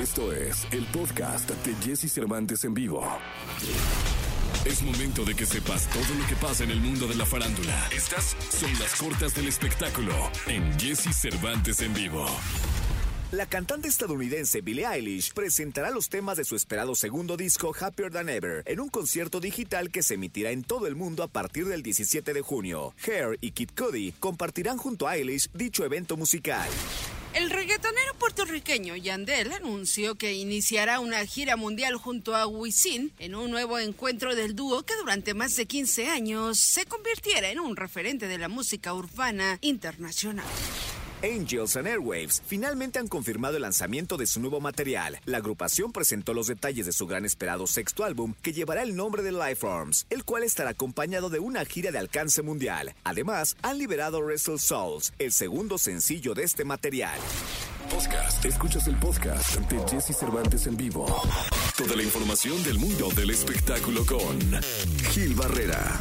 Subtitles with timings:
[0.00, 3.04] Esto es el podcast de Jesse Cervantes en vivo.
[4.64, 7.88] Es momento de que sepas todo lo que pasa en el mundo de la farándula.
[7.92, 10.12] Estas son las cortas del espectáculo
[10.46, 12.24] en Jesse Cervantes en vivo.
[13.32, 18.28] La cantante estadounidense Billie Eilish presentará los temas de su esperado segundo disco Happier Than
[18.28, 21.82] Ever en un concierto digital que se emitirá en todo el mundo a partir del
[21.82, 22.94] 17 de junio.
[23.04, 26.68] Hair y Kid Cudi compartirán junto a Eilish dicho evento musical.
[27.34, 33.50] El reggaetonero puertorriqueño Yandel anunció que iniciará una gira mundial junto a Wisin en un
[33.50, 38.26] nuevo encuentro del dúo que durante más de 15 años se convirtiera en un referente
[38.28, 40.46] de la música urbana internacional.
[41.22, 45.18] Angels and Airwaves finalmente han confirmado el lanzamiento de su nuevo material.
[45.24, 49.22] La agrupación presentó los detalles de su gran esperado sexto álbum que llevará el nombre
[49.22, 52.94] de Lifeforms, el cual estará acompañado de una gira de alcance mundial.
[53.02, 57.18] Además, han liberado Wrestle Souls, el segundo sencillo de este material.
[57.90, 58.44] Podcast.
[58.44, 61.06] Escuchas el podcast de Jesse Cervantes en vivo.
[61.76, 64.38] Toda la información del mundo del espectáculo con
[65.10, 65.98] Gil Barrera.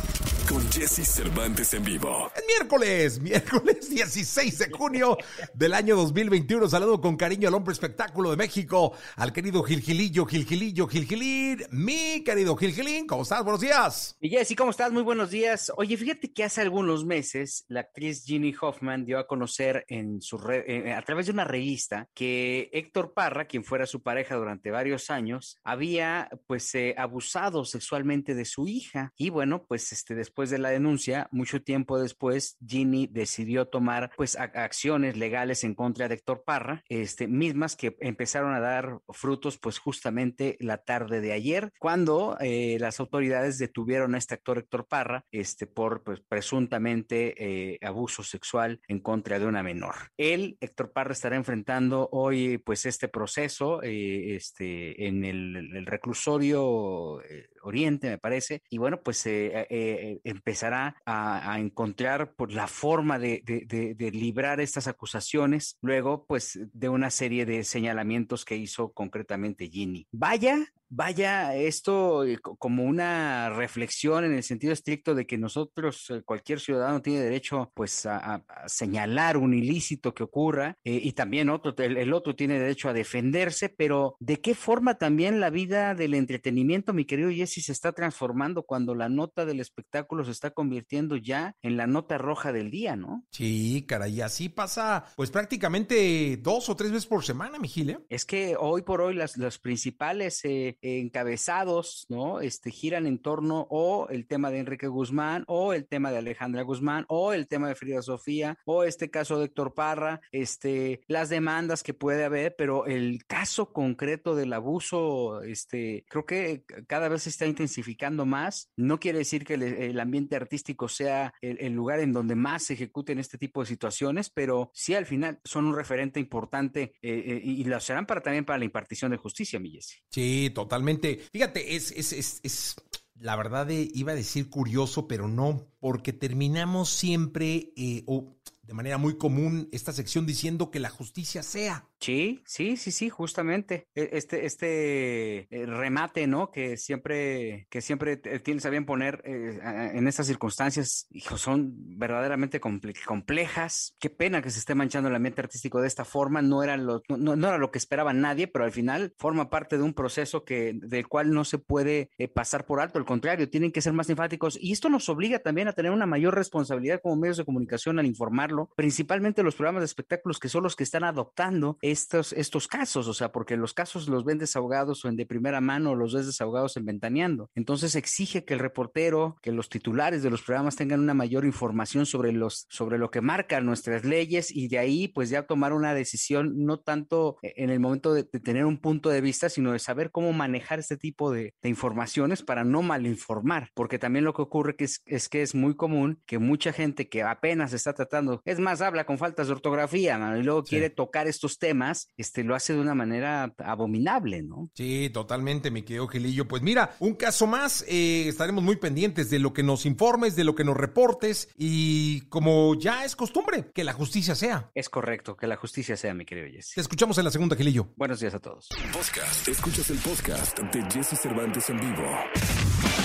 [0.47, 2.31] Con Jesse Cervantes en vivo.
[2.33, 5.17] Es miércoles, miércoles 16 de junio
[5.53, 6.69] del año 2021.
[6.69, 11.63] Saludo con cariño al hombre espectáculo de México, al querido Gilgilillo, Gilgilillo, Gilgilín.
[11.71, 13.43] Mi querido Gilgilín, ¿cómo estás?
[13.43, 14.15] Buenos días.
[14.21, 14.91] Y Jessy, ¿cómo estás?
[14.93, 15.69] Muy buenos días.
[15.75, 20.37] Oye, fíjate que hace algunos meses la actriz Ginny Hoffman dio a conocer en su
[20.37, 24.71] re- eh, a través de una revista que Héctor Parra, quien fuera su pareja durante
[24.71, 29.11] varios años, había pues eh, abusado sexualmente de su hija.
[29.17, 34.35] Y bueno, pues este después de la denuncia, mucho tiempo después, Ginny decidió tomar pues
[34.35, 39.79] acciones legales en contra de Héctor Parra, este mismas que empezaron a dar frutos pues
[39.79, 45.25] justamente la tarde de ayer, cuando eh, las autoridades detuvieron a este actor Héctor Parra
[45.31, 49.95] este, por pues, presuntamente eh, abuso sexual en contra de una menor.
[50.17, 57.21] Él, Héctor Parra, estará enfrentando hoy pues este proceso eh, este, en el, reclusorio
[57.67, 63.19] Oriente, me parece, y bueno, pues eh, eh, eh, empezará a, encontrar por la forma
[63.19, 68.91] de, de- de- librar estas acusaciones luego pues de una serie de señalamientos que hizo
[68.93, 70.07] concretamente Ginny.
[70.11, 70.57] Vaya,
[70.89, 76.59] vaya esto eh, co- como una reflexión en el sentido estricto de que nosotros, cualquier
[76.59, 81.97] ciudadano tiene derecho pues a, a- señalar un ilícito que ocurra y también otro, el,
[81.97, 86.93] el otro tiene derecho a defenderse, pero ¿de qué forma también la vida del entretenimiento,
[86.93, 91.55] mi querido Jesse, se está transformando cuando la nota del espectáculo se está convirtiendo ya
[91.61, 93.25] en la nota roja del día, ¿no?
[93.31, 97.99] Sí, caray, así pasa pues prácticamente dos o tres veces por semana, mi Gil, ¿eh?
[98.09, 102.41] Es que hoy por hoy las, los principales eh, encabezados, ¿no?
[102.41, 106.61] Este, giran en torno o el tema de Enrique Guzmán, o el tema de Alejandra
[106.63, 111.29] Guzmán, o el tema de Frida Sofía, o este caso de Héctor Parra, este, las
[111.29, 117.23] demandas que puede haber, pero el caso concreto del abuso, este, creo que cada vez
[117.23, 118.71] se está intensificando más.
[118.75, 123.19] No quiere decir que el, ambiente artístico sea el, lugar en donde más se ejecuten
[123.19, 127.63] este tipo de situaciones, pero sí al final son un referente importante eh, eh, y
[127.63, 129.77] lo serán para también para la impartición de justicia, mi.
[130.09, 131.19] Sí, totalmente.
[131.31, 132.75] Fíjate, es, es, es,
[133.15, 138.73] la verdad de, iba a decir curioso, pero no, porque terminamos siempre, eh, o de
[138.73, 141.87] manera muy común, esta sección diciendo que la justicia sea.
[141.99, 143.87] Sí, sí, sí, sí, justamente.
[143.95, 146.51] E- Este, este eh, remate, ¿no?
[146.51, 149.59] Que siempre, que siempre tienes a bien poner eh,
[149.93, 153.95] en estas circunstancias, hijo, son verdaderamente comple- complejas.
[153.99, 156.41] Qué pena que se esté manchando el ambiente artístico de esta forma.
[156.41, 159.77] No era lo, no- no era lo que esperaba nadie, pero al final forma parte
[159.77, 162.99] de un proceso que, del cual no se puede eh, pasar por alto.
[162.99, 164.57] Al contrario, tienen que ser más enfáticos.
[164.61, 168.05] Y esto nos obliga también a tener una mayor responsabilidad como medios de comunicación al
[168.05, 173.07] informarlo, principalmente los programas de espectáculos que son los que están adoptando estos, estos casos,
[173.07, 176.25] o sea, porque los casos los ven desahogados o en de primera mano, los ves
[176.25, 177.49] desahogados en ventaneando.
[177.55, 182.05] Entonces exige que el reportero, que los titulares de los programas tengan una mayor información
[182.05, 185.93] sobre los, sobre lo que marcan nuestras leyes y de ahí pues ya tomar una
[185.93, 190.11] decisión no tanto en el momento de, tener un punto de vista, sino de saber
[190.11, 194.75] cómo manejar este tipo de, de informaciones para no malinformar, porque también lo que ocurre
[194.75, 198.59] que es, es que es muy común que mucha gente que apenas está tratando, es
[198.59, 200.69] más, habla con faltas de ortografía, mano, y luego Sí.
[200.71, 204.69] quiere tocar estos temas, este, lo hace de una manera abominable, ¿no?
[204.73, 206.47] Sí, totalmente, mi querido Gilillo.
[206.47, 210.45] Pues mira, un caso más, eh, estaremos muy pendientes de lo que nos informes, de
[210.45, 214.71] lo que nos reportes y como ya es costumbre, que la justicia sea.
[214.73, 216.77] Es correcto, que la justicia sea, mi querido Te Jesse.
[216.77, 217.89] escuchamos en la segunda, Gilillo.
[217.97, 218.69] Buenos días a todos.
[218.93, 219.47] Podcast.
[219.47, 222.03] Escuchas el podcast de Jesse Cervantes en vivo.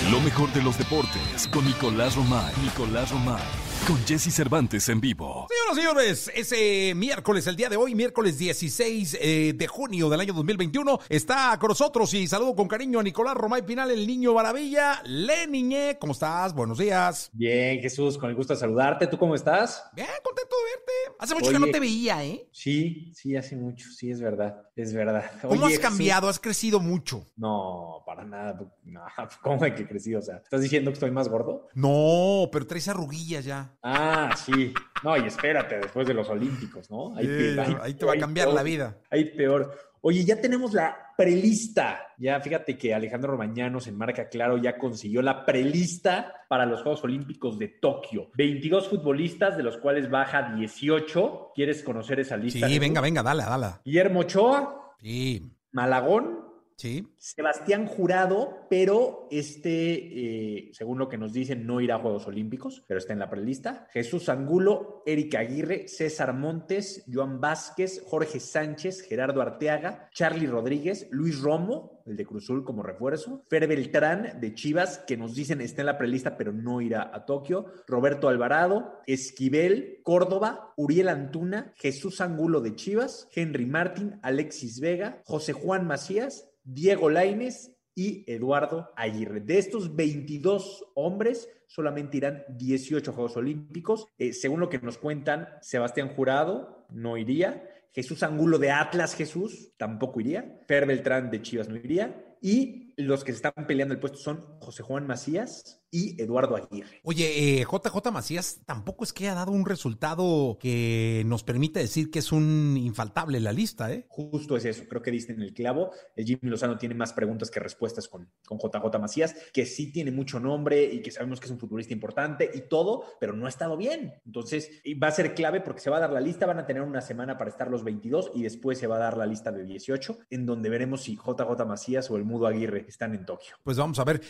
[0.09, 2.53] Lo mejor de los deportes con Nicolás Romay.
[2.63, 3.72] Nicolás Romay.
[3.87, 5.47] Con Jesse Cervantes en vivo.
[5.49, 10.19] Señoras y señores, ese miércoles, el día de hoy, miércoles 16 eh, de junio del
[10.19, 14.33] año 2021, está con nosotros y saludo con cariño a Nicolás Romay Pinal, el niño
[14.33, 15.01] maravilla.
[15.05, 16.53] Le Niñe, ¿cómo estás?
[16.53, 17.29] Buenos días.
[17.33, 19.07] Bien, Jesús, con el gusto de saludarte.
[19.07, 19.83] ¿Tú cómo estás?
[19.95, 21.17] Bien, contento de verte.
[21.19, 22.47] Hace mucho que no te veía, ¿eh?
[22.51, 25.31] Sí, sí, hace mucho, sí, es verdad, es verdad.
[25.41, 26.27] ¿Cómo has cambiado?
[26.27, 27.25] Has crecido mucho.
[27.35, 28.59] No, para nada.
[28.85, 29.01] No,
[29.41, 30.19] ¿Cómo hay que crecido?
[30.19, 31.69] O sea, ¿estás diciendo que estoy más gordo?
[31.73, 33.62] No, pero traes arruguillas ya.
[33.81, 34.73] Ah, sí.
[35.03, 37.15] No, y espérate, después de los Olímpicos, ¿no?
[37.15, 38.97] Ahí, te, ahí te va a cambiar la vida.
[39.09, 39.75] Ahí peor.
[40.05, 42.07] Oye, ya tenemos la prelista.
[42.17, 47.03] Ya fíjate que Alejandro Romañanos en Marca Claro ya consiguió la prelista para los Juegos
[47.05, 48.29] Olímpicos de Tokio.
[48.35, 51.51] 22 futbolistas, de los cuales baja 18.
[51.55, 52.67] ¿Quieres conocer esa lista?
[52.67, 53.67] Sí, venga, venga, dale, dale.
[53.85, 54.93] Guillermo Ochoa.
[55.01, 55.49] Sí.
[55.71, 56.42] Malagón.
[56.77, 57.07] Sí.
[57.17, 62.83] Sebastián Jurado, pero este, eh, según lo que nos dicen, no irá a Juegos Olímpicos,
[62.87, 63.87] pero está en la prelista.
[63.91, 71.39] Jesús Angulo, Erika Aguirre, César Montes, Joan Vázquez, Jorge Sánchez, Gerardo Arteaga, Charlie Rodríguez, Luis
[71.41, 75.87] Romo, el de Cruzul como refuerzo, Fer Beltrán de Chivas, que nos dicen está en
[75.87, 82.61] la prelista, pero no irá a Tokio, Roberto Alvarado, Esquivel, Córdoba, Uriel Antuna, Jesús Angulo
[82.61, 89.41] de Chivas, Henry Martín, Alexis Vega, José Juan Macías, Diego Laines y Eduardo Aguirre.
[89.41, 94.07] De estos 22 hombres, solamente irán 18 Juegos Olímpicos.
[94.17, 97.69] Eh, según lo que nos cuentan, Sebastián Jurado no iría.
[97.91, 100.59] Jesús Angulo de Atlas Jesús tampoco iría.
[100.67, 102.35] Fer Beltrán de Chivas no iría.
[102.41, 106.99] Y los que se están peleando el puesto son José Juan Macías y Eduardo Aguirre.
[107.03, 112.09] Oye, eh, JJ Macías tampoco es que haya dado un resultado que nos permita decir
[112.09, 114.07] que es un infaltable en la lista, ¿eh?
[114.09, 115.91] Justo es eso, creo que diste en el clavo.
[116.15, 120.11] El Jimmy Lozano tiene más preguntas que respuestas con, con JJ Macías, que sí tiene
[120.11, 123.49] mucho nombre y que sabemos que es un futbolista importante y todo, pero no ha
[123.49, 124.15] estado bien.
[124.25, 126.81] Entonces, va a ser clave porque se va a dar la lista, van a tener
[126.81, 129.63] una semana para estar los 22 y después se va a dar la lista de
[129.63, 133.57] 18, en donde veremos si JJ Macías o el Mudo Aguirre están en Tokio.
[133.63, 134.21] Pues vamos a ver.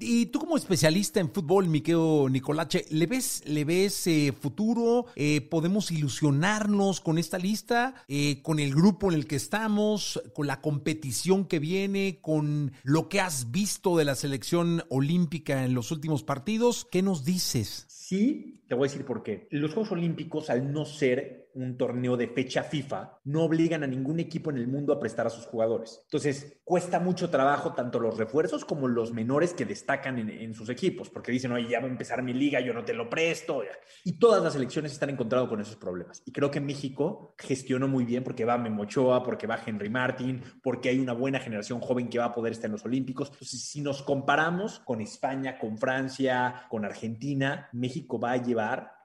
[0.00, 5.06] Y tú como especialista, en fútbol, Miqueo Nicolache, ¿le ves, le ves eh, futuro?
[5.16, 7.94] Eh, ¿Podemos ilusionarnos con esta lista?
[8.08, 10.22] Eh, ¿Con el grupo en el que estamos?
[10.34, 12.20] ¿Con la competición que viene?
[12.22, 16.86] ¿Con lo que has visto de la selección olímpica en los últimos partidos?
[16.90, 17.84] ¿Qué nos dices?
[17.88, 19.46] Sí, te voy a decir por qué.
[19.50, 24.18] Los Juegos Olímpicos, al no ser un torneo de fecha FIFA, no obligan a ningún
[24.20, 26.00] equipo en el mundo a prestar a sus jugadores.
[26.04, 31.10] Entonces, cuesta mucho trabajo tanto los refuerzos como los menores que destacan en, sus equipos,
[31.10, 33.62] porque dicen, oye, ya va a empezar mi liga, yo no te lo presto.
[34.04, 36.22] Y todas las selecciones están encontrando con esos problemas.
[36.26, 40.88] Y creo que México gestionó muy bien porque va Memochoa, porque va Henry Martin, porque
[40.88, 43.30] hay una buena generación joven que va a poder estar en los Olímpicos.
[43.32, 48.53] Entonces, si nos comparamos con España, con Francia, con Argentina, México va a llevar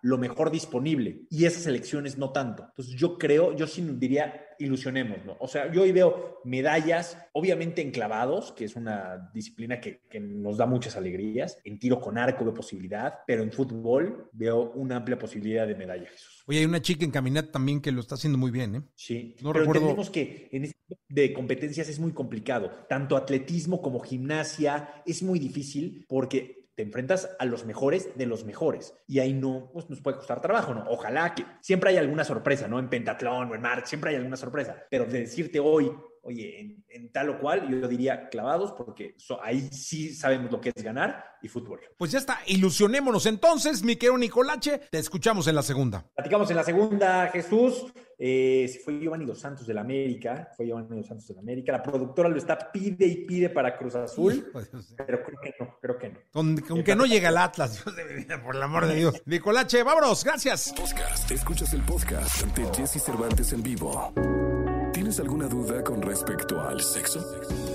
[0.01, 2.63] lo mejor disponible y esas elecciones no tanto.
[2.69, 5.35] Entonces yo creo, yo sí diría, ilusionemos, ¿no?
[5.39, 10.19] O sea, yo hoy veo medallas, obviamente en clavados, que es una disciplina que, que,
[10.19, 14.97] nos da muchas alegrías, en tiro con arco de posibilidad, pero en fútbol veo una
[14.97, 16.43] amplia posibilidad de medallas.
[16.45, 18.81] Oye, hay una chica en caminata también que lo está haciendo muy bien, ¿eh?
[18.95, 19.81] Sí, no pero recuerdo...
[19.81, 22.71] entendemos que en este tipo de competencias es muy complicado.
[22.87, 28.45] Tanto atletismo como gimnasia es muy difícil porque te enfrentas a los mejores de los
[28.45, 28.95] mejores.
[29.05, 30.85] Y ahí no, pues nos puede costar trabajo, ¿no?
[30.87, 32.79] Ojalá que siempre haya alguna sorpresa, ¿no?
[32.79, 34.77] En pentatlón o en mark, siempre hay alguna sorpresa.
[34.89, 35.91] Pero de decirte hoy,
[36.23, 40.83] oye, en, tal o cual, yo diría clavados, porque ahí sí sabemos lo que es
[40.83, 41.79] ganar y fútbol.
[41.97, 44.79] Pues ya está, ilusionémonos entonces, mi querido Nicolache.
[44.91, 46.05] Te escuchamos en la segunda.
[46.15, 47.93] Platicamos en la segunda, Jesús.
[48.21, 51.71] Eh, fue Giovanni Dos Santos de la América, fue Giovanni Dos Santos de la América.
[51.71, 54.51] La productora lo está pide y pide para Cruz Azul,
[54.97, 56.19] pero creo que no, creo que no.
[56.29, 59.21] Con, que no llega el Atlas, Dios de mi vida, por el amor de Dios.
[59.25, 60.73] Nicolache, vámonos, gracias.
[60.75, 64.13] Podcast, escuchas el podcast ante Jesse Cervantes en vivo.
[65.09, 67.19] ¿Tienes alguna duda con respecto al sexo?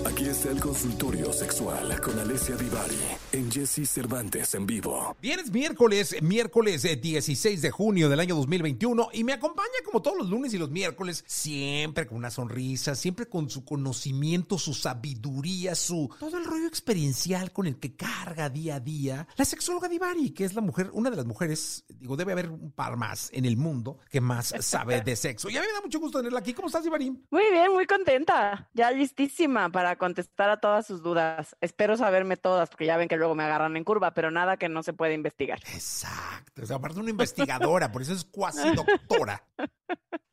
[0.06, 2.94] Aquí está el consultorio sexual con Alessia Divari
[3.32, 5.16] en Jesse Cervantes en vivo.
[5.20, 10.00] Bien, es miércoles, miércoles 16 eh, de junio del año 2021 y me acompaña como
[10.00, 14.72] todos los lunes y los miércoles, siempre con una sonrisa, siempre con su conocimiento, su
[14.72, 19.88] sabiduría, su todo el rollo experiencial con el que carga día a día, la sexóloga
[19.88, 23.30] Divari, que es la mujer, una de las mujeres, digo, debe haber un par más
[23.32, 25.50] en el mundo que más sabe de sexo.
[25.50, 26.52] Y a mí me da mucho gusto tenerla aquí.
[26.54, 27.24] ¿Cómo estás, Divari?
[27.31, 28.69] Muy bien, muy contenta.
[28.75, 31.57] Ya listísima para contestar a todas sus dudas.
[31.61, 34.69] Espero saberme todas, porque ya ven que luego me agarran en curva, pero nada que
[34.69, 35.59] no se puede investigar.
[35.73, 36.62] Exacto.
[36.62, 39.43] O sea, aparte una investigadora, por eso es cuasi doctora.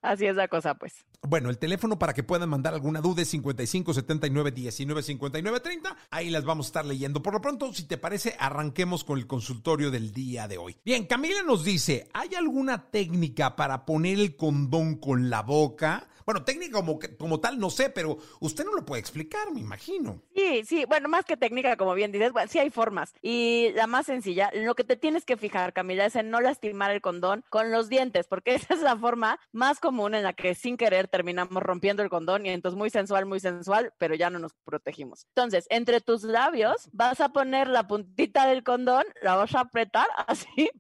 [0.01, 1.05] Así es la cosa, pues.
[1.21, 5.95] Bueno, el teléfono para que puedan mandar alguna duda es 55 79 19 59 30.
[6.09, 7.21] Ahí las vamos a estar leyendo.
[7.21, 10.77] Por lo pronto, si te parece, arranquemos con el consultorio del día de hoy.
[10.83, 16.07] Bien, Camila nos dice: ¿hay alguna técnica para poner el condón con la boca?
[16.31, 20.21] Bueno, técnica como, como tal no sé, pero usted no lo puede explicar, me imagino.
[20.33, 23.13] Sí, sí, bueno, más que técnica, como bien dices, bueno, sí hay formas.
[23.21, 26.91] Y la más sencilla, lo que te tienes que fijar, Camila, es en no lastimar
[26.91, 30.55] el condón con los dientes, porque esa es la forma más común en la que
[30.55, 34.39] sin querer terminamos rompiendo el condón y entonces muy sensual, muy sensual, pero ya no
[34.39, 35.25] nos protegimos.
[35.35, 40.07] Entonces, entre tus labios vas a poner la puntita del condón, la vas a apretar
[40.27, 40.71] así,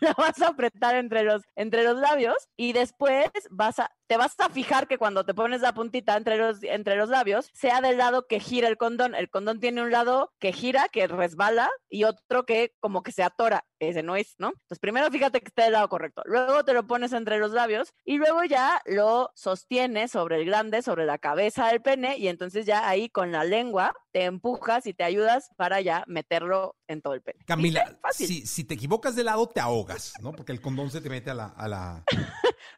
[0.00, 4.38] la vas a apretar entre los, entre los labios y después vas a, te vas
[4.38, 7.98] a fijar que cuando te pones la puntita entre los, entre los labios, sea del
[7.98, 9.14] lado que gira el condón.
[9.14, 13.22] El condón tiene un lado que gira, que resbala, y otro que como que se
[13.22, 13.64] atora.
[13.78, 14.48] Ese no es, ¿no?
[14.48, 16.22] Entonces, primero fíjate que esté del lado correcto.
[16.26, 20.82] Luego te lo pones entre los labios y luego ya lo sostienes sobre el grande,
[20.82, 24.94] sobre la cabeza del pene, y entonces ya ahí con la lengua te empujas y
[24.94, 27.40] te ayudas para ya meterlo en todo el pene.
[27.46, 30.32] Camila, si, si, te equivocas de lado, te ahogas, ¿no?
[30.32, 31.46] Porque el condón se te mete a la...
[31.46, 32.04] A la...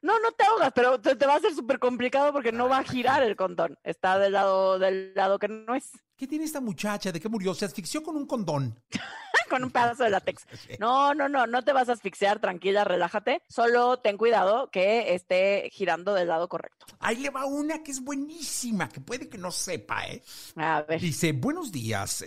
[0.02, 2.84] no, no te ahogas, pero te, va a ser súper complicado porque no va a
[2.84, 3.78] girar el condón.
[3.84, 5.92] Está del lado, del lado que no es.
[6.22, 7.10] ¿Qué tiene esta muchacha?
[7.10, 7.52] ¿De qué murió?
[7.52, 8.80] Se asfixió con un condón.
[9.50, 10.46] con un pedazo de látex.
[10.78, 13.42] No, no, no, no te vas a asfixiar, tranquila, relájate.
[13.48, 16.86] Solo ten cuidado que esté girando del lado correcto.
[17.00, 20.22] Ahí le va una que es buenísima, que puede que no sepa, ¿eh?
[20.54, 21.00] A ver.
[21.00, 22.24] Dice, buenos días,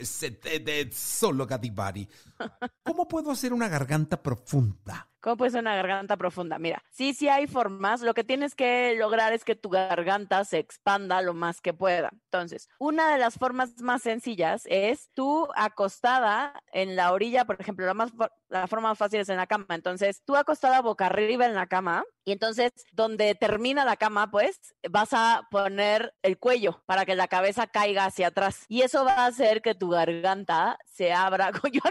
[0.91, 2.05] solo Gadibari.
[2.83, 5.07] ¿Cómo puedo hacer una garganta profunda?
[5.25, 6.59] ¿Cómo puede ser una garganta profunda?
[6.59, 8.01] Mira, sí, sí hay formas.
[8.01, 12.11] Lo que tienes que lograr es que tu garganta se expanda lo más que pueda.
[12.25, 17.85] Entonces, una de las formas más sencillas es tú acostada en la orilla, por ejemplo,
[17.85, 18.11] la, más,
[18.49, 19.67] la forma más fácil es en la cama.
[19.69, 24.75] Entonces, tú acostada boca arriba en la cama y entonces donde termina la cama, pues
[24.89, 28.65] vas a poner el cuello para que la cabeza caiga hacia atrás.
[28.67, 31.51] Y eso va a hacer que tu garganta se abra.
[31.71, 31.81] Yo,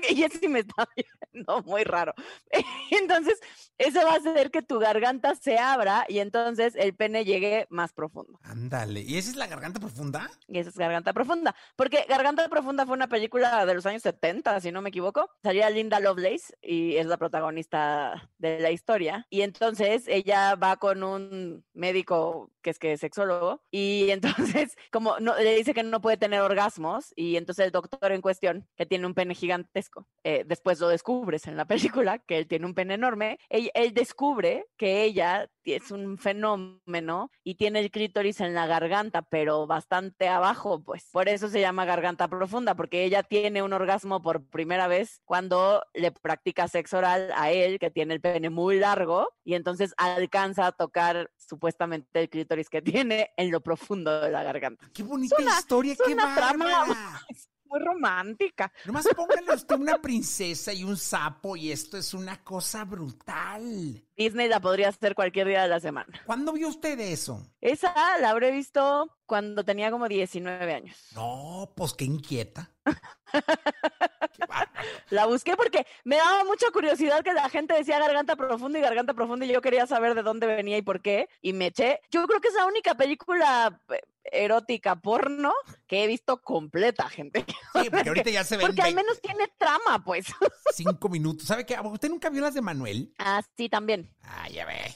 [0.40, 0.88] sí me está
[1.32, 2.14] viendo muy raro.
[2.50, 2.74] Entonces,
[3.14, 3.40] entonces,
[3.78, 7.92] eso va a hacer que tu garganta se abra y entonces el pene llegue más
[7.92, 8.38] profundo.
[8.42, 9.00] Ándale.
[9.00, 10.30] ¿Y esa es la garganta profunda?
[10.48, 11.54] Y esa es garganta profunda.
[11.76, 15.30] Porque Garganta Profunda fue una película de los años 70, si no me equivoco.
[15.42, 19.26] Salía Linda Lovelace y es la protagonista de la historia.
[19.30, 24.10] Y entonces ella va con un médico que es que es sexólogo y
[24.64, 28.22] entonces como no, le dice que no puede tener orgasmos y entonces el doctor en
[28.22, 32.46] cuestión, que tiene un pene gigantesco, eh, después lo descubres en la película, que él
[32.46, 38.40] tiene un pene enorme él, descubre que ella es un fenómeno y tiene el clítoris
[38.40, 41.08] en la garganta, pero bastante abajo, pues.
[41.12, 45.82] Por eso se llama garganta profunda, porque ella tiene un orgasmo por primera vez cuando
[45.94, 46.33] le practica
[46.68, 51.30] sexo oral a él, que tiene el pene muy largo, y entonces alcanza a tocar
[51.36, 54.88] supuestamente el clítoris que tiene en lo profundo de la garganta.
[54.92, 57.20] Qué bonita historia, qué trama
[57.66, 58.72] muy romántica.
[58.84, 64.02] Nomás póngale usted una princesa y un sapo y esto es una cosa brutal.
[64.16, 66.08] Disney la podría hacer cualquier día de la semana.
[66.26, 67.42] ¿Cuándo vio usted eso?
[67.60, 70.96] Esa la habré visto cuando tenía como 19 años.
[71.14, 72.70] No, pues qué inquieta.
[75.10, 79.14] la busqué porque me daba mucha curiosidad que la gente decía garganta profunda y garganta
[79.14, 81.28] profunda y yo quería saber de dónde venía y por qué.
[81.40, 82.00] Y me eché.
[82.10, 85.52] Yo creo que es la única película eh, erótica porno
[85.86, 87.44] que he visto completa, gente.
[87.74, 88.62] Sí, porque ahorita ya se ve.
[88.64, 90.26] Porque al menos tiene trama, pues.
[90.72, 91.46] Cinco minutos.
[91.48, 91.76] ¿Sabe qué?
[91.82, 93.12] ¿Usted nunca vio las de Manuel?
[93.18, 94.08] Ah, sí, también.
[94.22, 94.94] Ah, ya ve.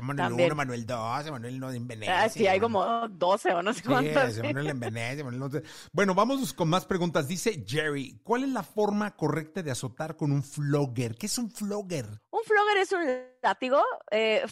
[0.00, 2.22] Manuel 1, Manuel 2, Manuel no en Venecia.
[2.22, 4.34] Ah, sí, hay como 12 o no sé cuántas.
[4.34, 7.26] Sí, Manuel en Venecia, Manuel Bueno, vamos con más preguntas.
[7.28, 11.16] Dice Jerry, ¿cuál es la forma correcta de azotar con un flogger?
[11.16, 12.06] ¿Qué es un flogger?
[12.30, 13.00] Un flogger es un
[13.42, 13.82] látigo.
[14.10, 14.44] Eh,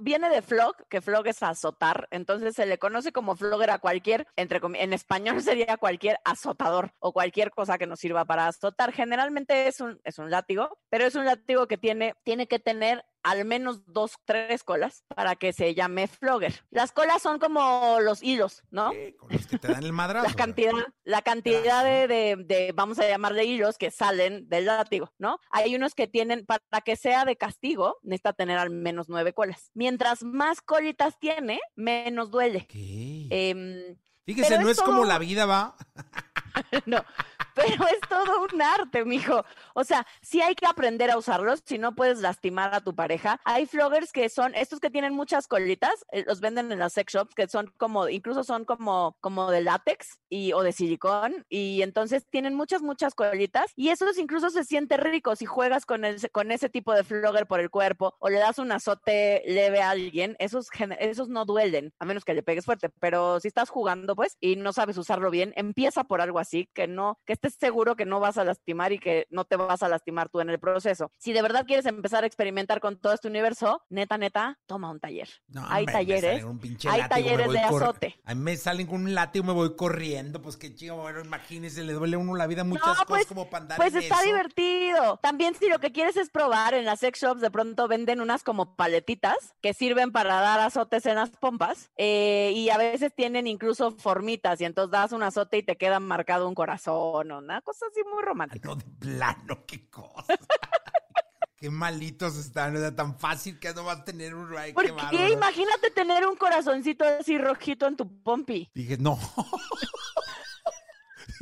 [0.00, 2.08] viene de flog, que flog es azotar.
[2.10, 7.12] Entonces se le conoce como flogger a cualquier, entre en español sería cualquier azotador o
[7.12, 8.92] cualquier cosa que nos sirva para azotar.
[8.92, 13.04] Generalmente es un, es un látigo, pero es un látigo que tiene, tiene que tener
[13.22, 16.64] al menos dos, tres colas para que se llame flogger.
[16.70, 18.90] Las colas son como los hilos, ¿no?
[18.90, 20.28] Sí, con los que te dan el madrazo.
[20.28, 20.72] la cantidad,
[21.04, 25.38] la cantidad de, de, de, vamos a llamarle hilos que salen del látigo, ¿no?
[25.50, 29.70] Hay unos que tienen, para que sea de castigo, necesita tener al menos nueve colas.
[29.74, 32.66] Mientras más colitas tiene, menos duele.
[32.70, 35.76] Em, Fíjese, no es como la vida va.
[36.86, 37.04] no,
[37.54, 39.44] pero es todo un arte, mijo.
[39.74, 43.40] O sea, sí hay que aprender a usarlos, si no puedes lastimar a tu pareja.
[43.44, 47.12] Hay floggers que son, estos que tienen muchas colitas, eh, los venden en las sex
[47.12, 51.82] shops, que son como, incluso son como, como de látex y, o de silicón, y
[51.82, 56.30] entonces tienen muchas, muchas colitas, y esos incluso se siente rico si juegas con, el,
[56.30, 59.90] con ese tipo de flogger por el cuerpo o le das un azote leve a
[59.90, 60.68] alguien, esos,
[60.98, 64.56] esos no duelen, a menos que le pegues fuerte, pero si estás jugando, pues, y
[64.56, 68.20] no sabes usarlo bien, empieza por algo así, que no, que estés seguro que no
[68.20, 71.10] vas a lastimar y que no te vas a lastimar tú en el proceso.
[71.18, 75.00] Si de verdad quieres empezar a experimentar con todo este universo, neta, neta, toma un
[75.00, 75.28] taller.
[75.68, 76.44] hay talleres,
[76.88, 78.20] hay talleres de azote.
[78.24, 81.82] A mí me salen con un látigo, me voy corriendo, pues qué chido, bueno, imagínese,
[81.82, 85.18] le duele a uno la vida muchas cosas pues, como para andar Pues está divertido.
[85.22, 88.42] También si lo que quieres es probar, en las sex shops de pronto venden unas
[88.42, 93.46] como paletitas que sirven para dar azotes en las pompas eh, y a veces tienen
[93.46, 97.86] incluso formitas y entonces das un azote y te queda marcado un corazón una cosa
[97.90, 98.68] así muy romántica.
[98.68, 100.24] No, de plano, qué cosa.
[101.56, 104.74] qué malitos están, o sea, tan fácil que no vas a tener un like.
[104.74, 105.30] ¿Por qué?
[105.30, 108.70] Imagínate tener un corazoncito así rojito en tu pompi.
[108.74, 109.18] Dije, no.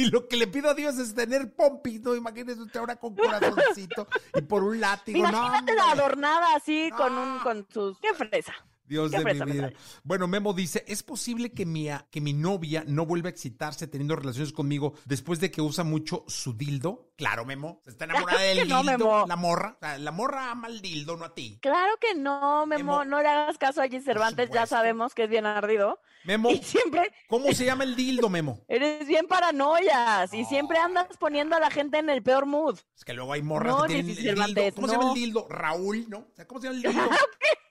[0.01, 2.15] Y lo que le pido a Dios es tener pompis, ¿no?
[2.15, 5.19] Imagínese usted ahora con corazoncito y por un látigo.
[5.19, 7.99] Imagínate la adornada así con un, con sus.
[8.01, 8.55] ¡Qué fresa!
[8.91, 9.73] Dios de mi vida.
[10.03, 14.17] Bueno, Memo dice, ¿es posible que mi, que mi novia no vuelva a excitarse teniendo
[14.17, 17.13] relaciones conmigo después de que usa mucho su dildo?
[17.17, 17.81] Claro, Memo.
[17.85, 19.27] Se está enamorada del dildo.
[19.29, 19.79] La morra.
[19.81, 21.61] la morra ama el dildo, no a ti.
[21.63, 23.05] Claro que no, Memo.
[23.05, 24.51] No le hagas caso a Gis Cervantes.
[24.51, 26.01] Ya sabemos que es bien ardido.
[26.25, 26.51] Memo.
[26.51, 27.13] Y siempre.
[27.29, 28.65] ¿Cómo se llama el dildo, Memo?
[28.69, 32.79] Eres bien paranoias y siempre andas poniendo a la gente en el peor mood.
[32.97, 34.75] Es que luego hay morras que tienen el dildo.
[34.75, 35.47] ¿Cómo se llama el dildo?
[35.49, 36.27] Raúl, ¿no?
[36.49, 37.11] ¿cómo se llama el dildo?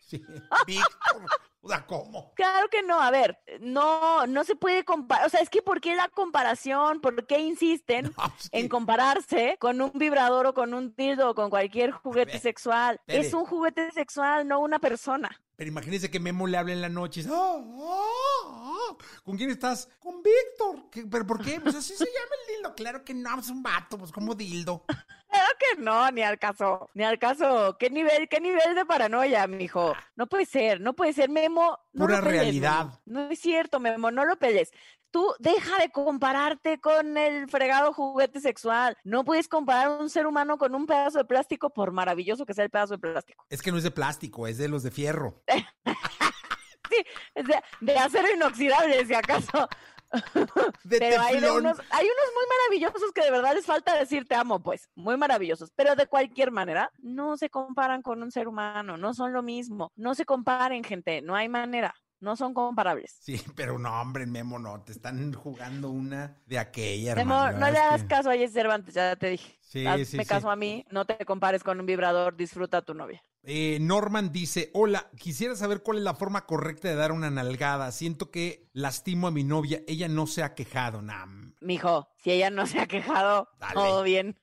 [0.12, 0.24] Sí,
[0.68, 1.26] Víctor.
[1.62, 2.34] O sea, ¿cómo?
[2.36, 3.00] Claro que no.
[3.02, 5.26] A ver, no, no se puede comparar.
[5.26, 7.02] O sea, es que ¿por qué la comparación?
[7.02, 8.14] ¿Por qué insisten
[8.52, 13.02] en compararse con un vibrador o con un dildo o con cualquier juguete sexual?
[13.08, 15.30] Es un juguete sexual, no una persona.
[15.60, 19.50] Pero imagínese que Memo le hable en la noche y dice, oh, oh, ¿con quién
[19.50, 19.90] estás?
[20.00, 20.86] Con Víctor.
[21.12, 21.60] ¿Pero por qué?
[21.60, 22.76] Pues así se llama el dildo.
[22.76, 24.86] Claro que no, es un vato, pues como dildo.
[25.30, 27.78] Claro que no, ni al caso, ni al caso.
[27.80, 29.94] ¿Qué nivel, qué nivel de paranoia, mijo?
[30.16, 31.49] No puede ser, no puede ser, Memo.
[31.50, 33.00] No Pura realidad.
[33.06, 34.72] No es cierto, Memo, no lo peles.
[35.12, 38.96] Tú deja de compararte con el fregado juguete sexual.
[39.04, 42.66] No puedes comparar un ser humano con un pedazo de plástico, por maravilloso que sea
[42.66, 43.46] el pedazo de plástico.
[43.50, 45.42] Es que no es de plástico, es de los de fierro.
[46.90, 47.04] sí,
[47.34, 49.68] es de, de acero inoxidable, si acaso.
[50.90, 54.62] pero hay, unos, hay unos muy maravillosos que de verdad les falta decir te amo,
[54.62, 55.72] pues, muy maravillosos.
[55.76, 59.92] Pero de cualquier manera, no se comparan con un ser humano, no son lo mismo.
[59.96, 61.94] No se comparen, gente, no hay manera.
[62.22, 63.18] No son comparables.
[63.22, 64.82] Sí, pero no, hombre, Memo, no.
[64.84, 69.16] Te están jugando una de aquella, Memo, no le hagas caso a Jess Cervantes, ya
[69.16, 69.58] te dije.
[69.62, 72.94] Sí, sí, me caso a mí, no te compares con un vibrador, disfruta a tu
[72.94, 73.24] novia.
[73.44, 77.92] Eh, Norman dice, hola, quisiera saber cuál es la forma correcta de dar una nalgada.
[77.92, 81.56] Siento que lastimo a mi novia, ella no se ha quejado, nam.
[81.62, 84.38] Mijo, si ella no se ha quejado, todo bien.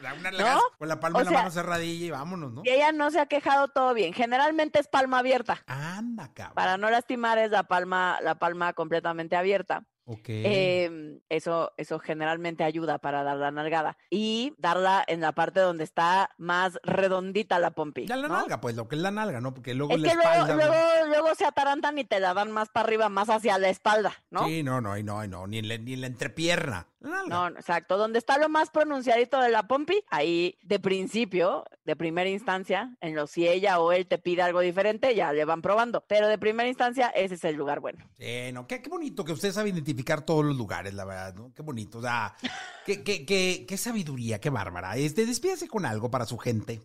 [0.00, 2.62] una nalgada con la palma de la mano cerradilla y vámonos, ¿no?
[2.62, 4.14] Si ella no se ha quejado, todo bien.
[4.14, 5.62] Generalmente es palma abierta.
[5.66, 6.54] Anda, cabrón.
[6.54, 9.86] Para no lastimar es la palma, la palma completamente abierta.
[10.26, 13.96] Eh, eso, eso generalmente ayuda para dar la nalgada.
[14.10, 18.06] Y darla en la parte donde está más redondita la pompi.
[18.06, 19.54] Ya la nalga, pues, lo que es la nalga, ¿no?
[19.54, 20.74] Porque luego es la que espalda, luego,
[21.08, 24.46] luego, se atarantan y te la dan más para arriba, más hacia la espalda, ¿no?
[24.46, 26.86] Sí, no, no, no, no, ni en la, ni en la entrepierna.
[27.00, 27.96] No, exacto.
[27.96, 33.14] Donde está lo más pronunciadito de la pompi, ahí de principio, de primera instancia, en
[33.14, 36.04] lo si ella o él te pide algo diferente, ya le van probando.
[36.08, 38.04] Pero de primera instancia, ese es el lugar bueno.
[38.18, 41.52] Sí, no, qué, qué bonito que usted sabe identificar todos los lugares, la verdad, ¿no?
[41.54, 41.98] Qué bonito.
[41.98, 42.34] O sea,
[42.84, 44.96] qué, qué, qué, qué sabiduría, qué bárbara.
[44.96, 46.82] Este, despídase con algo para su gente.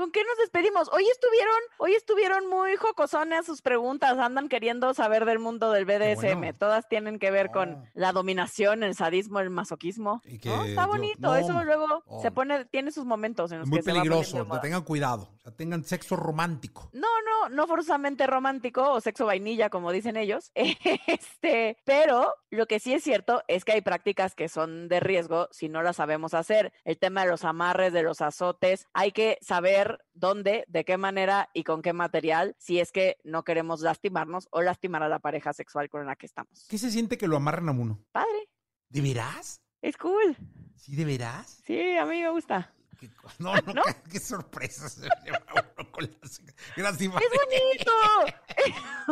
[0.00, 0.88] ¿Con qué nos despedimos?
[0.94, 6.56] Hoy estuvieron, hoy estuvieron muy jocosones sus preguntas, andan queriendo saber del mundo del BDSM.
[6.58, 7.84] Todas tienen que ver con oh.
[7.92, 10.22] la dominación, el sadismo, el masoquismo.
[10.24, 12.32] Está bonito, eso luego se oh.
[12.32, 16.90] pone, tiene sus momentos en los muy peligroso, tengan cuidado, o sea, tengan sexo romántico.
[16.92, 20.52] No, no, no forzosamente romántico o sexo vainilla, como dicen ellos.
[21.06, 25.48] Este, pero lo que sí es cierto es que hay prácticas que son de riesgo
[25.50, 26.72] si no las sabemos hacer.
[26.84, 31.48] El tema de los amarres, de los azotes, hay que saber dónde, de qué manera
[31.54, 35.52] y con qué material, si es que no queremos lastimarnos o lastimar a la pareja
[35.52, 36.66] sexual con la que estamos.
[36.68, 38.04] ¿Qué se siente que lo amarran a uno?
[38.12, 38.50] Padre.
[38.88, 39.62] ¿De veras?
[39.80, 40.36] Es cool.
[40.76, 41.62] ¿Sí, de veras?
[41.64, 42.74] Sí, a mí me gusta.
[43.38, 46.42] no, no, Qué, sorpresa se lleva uno con las...
[46.76, 47.92] Gracias, ¡Es bonito!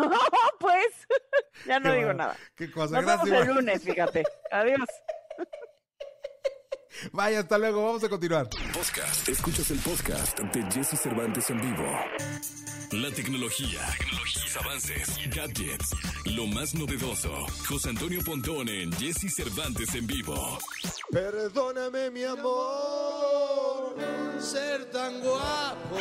[0.60, 1.06] pues,
[1.66, 2.36] ya no digo nada.
[2.54, 4.24] Qué cosa, Nos Vemos el lunes, fíjate.
[4.50, 4.88] Adiós.
[7.12, 8.48] Vaya, hasta luego, vamos a continuar.
[8.72, 9.28] Podcast.
[9.28, 11.86] Escuchas el podcast de Jesse Cervantes en vivo.
[12.92, 17.46] La tecnología, tecnologías, avances, gadgets, lo más novedoso.
[17.68, 20.58] José Antonio Pontón en Jesse Cervantes en vivo.
[21.10, 23.94] Perdóname, mi amor,
[24.40, 25.98] ser tan guapo.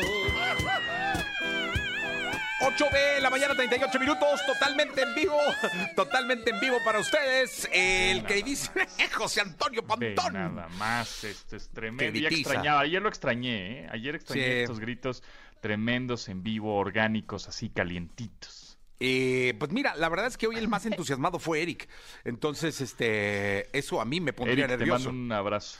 [2.59, 5.37] 8 de la mañana, 38 minutos, totalmente en vivo,
[5.95, 7.69] totalmente en vivo para ustedes.
[7.71, 8.71] El que dice
[9.13, 10.33] José Antonio Ve Pontón.
[10.33, 12.19] nada más, esto es tremendo.
[12.19, 13.87] Ya extrañaba, ayer lo extrañé, ¿eh?
[13.91, 14.51] Ayer extrañé Sí.
[14.61, 15.23] estos gritos
[15.61, 18.76] tremendos en vivo, orgánicos, así calientitos.
[18.99, 21.87] Eh, pues mira, la verdad es que hoy el más entusiasmado fue Eric.
[22.23, 25.05] Entonces, este, eso a mí me pondría Eric, te nervioso.
[25.11, 25.79] mando un abrazo.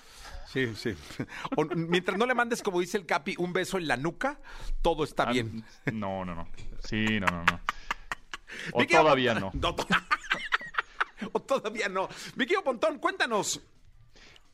[0.52, 0.94] Sí, sí.
[1.58, 4.40] O, mientras no le mandes, como dice el Capi, un beso en la nuca,
[4.82, 5.64] todo está Ah, bien.
[5.92, 6.48] No, no, no.
[6.84, 7.60] Sí, no, no, no.
[8.74, 9.52] O todavía no.
[11.34, 12.08] O todavía no.
[12.38, 13.60] Querido Pontón, cuéntanos.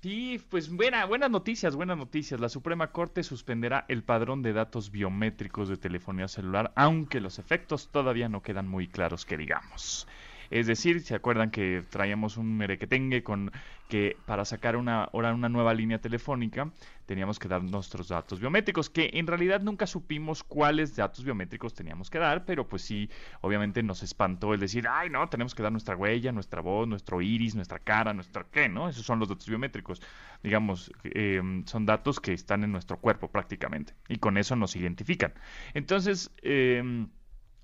[0.04, 2.38] Sí, pues buena, buenas noticias, buenas noticias.
[2.38, 7.88] La Suprema Corte suspenderá el padrón de datos biométricos de telefonía celular, aunque los efectos
[7.90, 10.06] todavía no quedan muy claros que digamos.
[10.54, 13.52] Es decir, ¿se acuerdan que traíamos un merequetengue con
[13.90, 16.72] que para sacar una, una nueva línea telefónica
[17.08, 22.12] teníamos que dar nuestros datos biométricos, que en realidad nunca supimos cuáles datos biométricos teníamos
[22.12, 23.10] que dar, pero pues sí,
[23.42, 27.20] obviamente nos espantó el decir, ay no, tenemos que dar nuestra huella, nuestra voz, nuestro
[27.20, 28.88] iris, nuestra cara, nuestra qué, ¿no?
[28.90, 30.04] Esos son los datos biométricos.
[30.44, 35.34] Digamos, eh, son datos que están en nuestro cuerpo prácticamente, y con eso nos identifican.
[35.74, 37.08] Entonces, eh,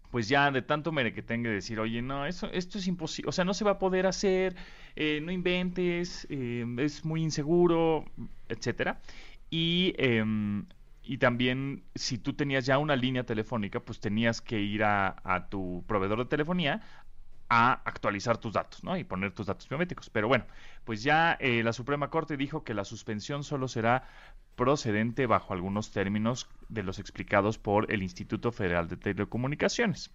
[0.09, 3.29] pues ya de tanto mere que tenga que decir, oye, no, eso, esto es imposible,
[3.29, 4.55] o sea, no se va a poder hacer,
[4.95, 8.05] eh, no inventes, eh, es muy inseguro,
[8.47, 9.01] etcétera.
[9.49, 10.65] Y, em,
[11.03, 15.49] y también, si tú tenías ya una línea telefónica, pues tenías que ir a, a
[15.49, 16.81] tu proveedor de telefonía
[17.49, 18.97] a actualizar tus datos, ¿no?
[18.97, 20.09] Y poner tus datos biométricos.
[20.09, 20.45] Pero bueno,
[20.83, 24.07] pues ya eh, la Suprema Corte dijo que la suspensión solo será
[24.55, 30.11] procedente bajo algunos términos de los explicados por el Instituto Federal de Telecomunicaciones.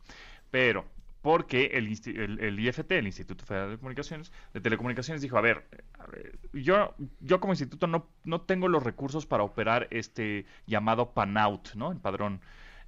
[0.51, 0.85] Pero,
[1.23, 5.67] porque el, el- el IFT, el Instituto Federal de Comunicaciones, de Telecomunicaciones, dijo, a ver,
[5.99, 11.13] a ver, yo, yo como instituto no, no tengo los recursos para operar este llamado
[11.15, 11.93] PANOUT, ¿no?
[11.93, 12.41] El padrón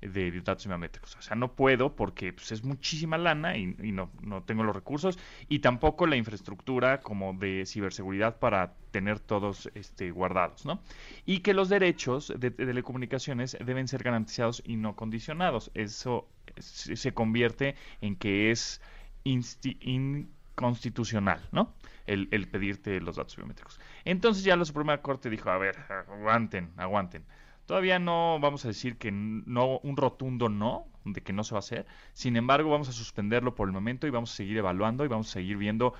[0.09, 1.17] de datos biométricos.
[1.17, 4.75] O sea, no puedo porque pues, es muchísima lana y, y no, no tengo los
[4.75, 10.81] recursos y tampoco la infraestructura como de ciberseguridad para tener todos este, guardados, ¿no?
[11.27, 15.71] Y que los derechos de, telecomunicaciones deben ser garantizados y no condicionados.
[15.75, 16.27] Eso
[16.59, 18.81] se convierte en que es
[19.25, 21.75] inconstitucional, ¿no?
[22.07, 23.79] El, el pedirte los datos biométricos.
[24.07, 27.23] Entonces ya la Suprema Corte dijo, a ver, aguanten, aguanten.
[27.67, 31.59] Todavía no vamos a decir que no, un rotundo no, de que no se va
[31.59, 31.87] a hacer.
[32.13, 35.29] Sin embargo, vamos a suspenderlo por el momento y vamos a seguir evaluando y vamos
[35.29, 35.95] a seguir viendo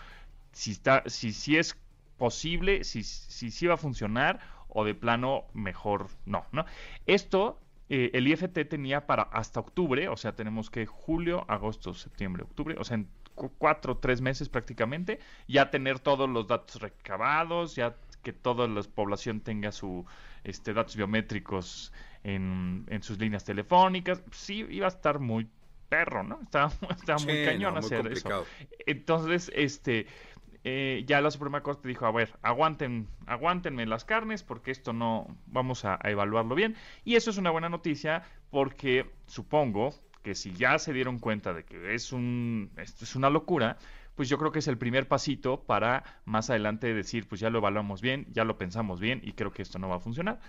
[0.53, 1.77] si está, si, si es
[2.17, 6.65] posible, si, si, si va a funcionar o de plano mejor no, ¿no?
[7.07, 12.43] Esto eh, el IFT tenía para hasta octubre, o sea, tenemos que julio, agosto, septiembre,
[12.43, 16.81] octubre, o sea, en cu- cuatro o tres meses prácticamente, ya tener todos los datos
[16.83, 17.95] recabados, ya
[18.27, 20.05] que toda la población tenga su
[20.43, 21.93] este, datos biométricos
[22.25, 24.21] en, en sus líneas telefónicas.
[24.33, 25.49] Sí, iba a estar muy
[25.89, 26.41] perro, ¿no?
[26.43, 28.45] Estaba, estaba muy cañón no, hacer eso.
[28.85, 30.09] Entonces, este,
[30.65, 35.29] eh, ya la Suprema Corte dijo, a ver, aguanten, aguántenme las carnes porque esto no,
[35.47, 36.75] vamos a, a evaluarlo bien.
[37.05, 41.63] Y eso es una buena noticia porque supongo que si ya se dieron cuenta de
[41.63, 43.79] que es un, esto es una locura,
[44.17, 47.59] pues yo creo que es el primer pasito para más adelante decir, pues ya lo
[47.59, 50.41] evaluamos bien, ya lo pensamos bien y creo que esto no va a funcionar.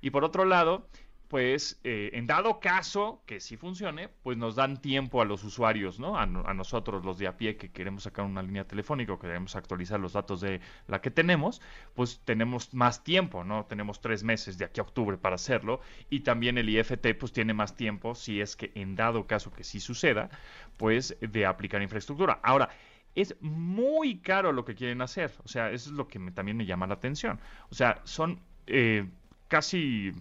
[0.00, 0.86] Y por otro lado,
[1.28, 5.98] pues eh, en dado caso que sí funcione, pues nos dan tiempo a los usuarios,
[5.98, 6.16] ¿no?
[6.16, 9.26] A, a nosotros, los de a pie que queremos sacar una línea telefónica o que
[9.26, 11.60] queremos actualizar los datos de la que tenemos,
[11.94, 13.64] pues tenemos más tiempo, ¿no?
[13.64, 17.54] Tenemos tres meses de aquí a octubre para hacerlo y también el IFT pues tiene
[17.54, 20.28] más tiempo si es que en dado caso que sí suceda,
[20.76, 22.38] pues de aplicar infraestructura.
[22.42, 22.68] Ahora,
[23.14, 25.32] es muy caro lo que quieren hacer.
[25.44, 27.40] O sea, eso es lo que también me llama la atención.
[27.70, 29.08] O sea, son eh,
[29.48, 30.12] casi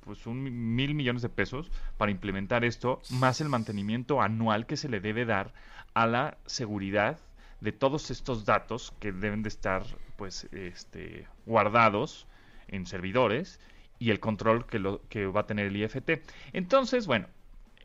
[0.00, 4.88] pues un mil millones de pesos para implementar esto, más el mantenimiento anual que se
[4.88, 5.54] le debe dar
[5.94, 7.18] a la seguridad
[7.60, 9.82] de todos estos datos que deben de estar
[10.16, 12.26] pues este guardados
[12.68, 13.58] en servidores
[13.98, 16.20] y el control que lo que va a tener el IFT.
[16.52, 17.26] Entonces, bueno,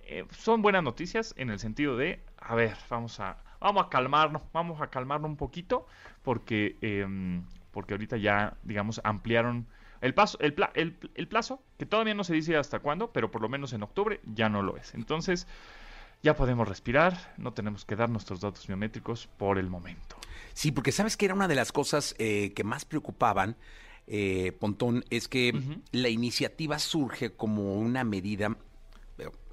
[0.03, 4.41] eh, son buenas noticias en el sentido de, a ver, vamos a, vamos a calmarnos,
[4.53, 5.85] vamos a calmarnos un poquito,
[6.23, 9.67] porque, em, porque ahorita ya, digamos, ampliaron
[10.01, 13.31] el, paso, el, pla- el, el plazo, que todavía no se dice hasta cuándo, pero
[13.31, 14.93] por lo menos en octubre ya no lo es.
[14.93, 15.45] Entonces,
[16.23, 20.17] ya podemos respirar, no tenemos que dar nuestros datos biométricos por el momento.
[20.53, 23.55] Sí, porque sabes que era una de las cosas eh, que más preocupaban
[24.07, 25.53] eh, Pontón, es que
[25.91, 28.57] la iniciativa surge como una medida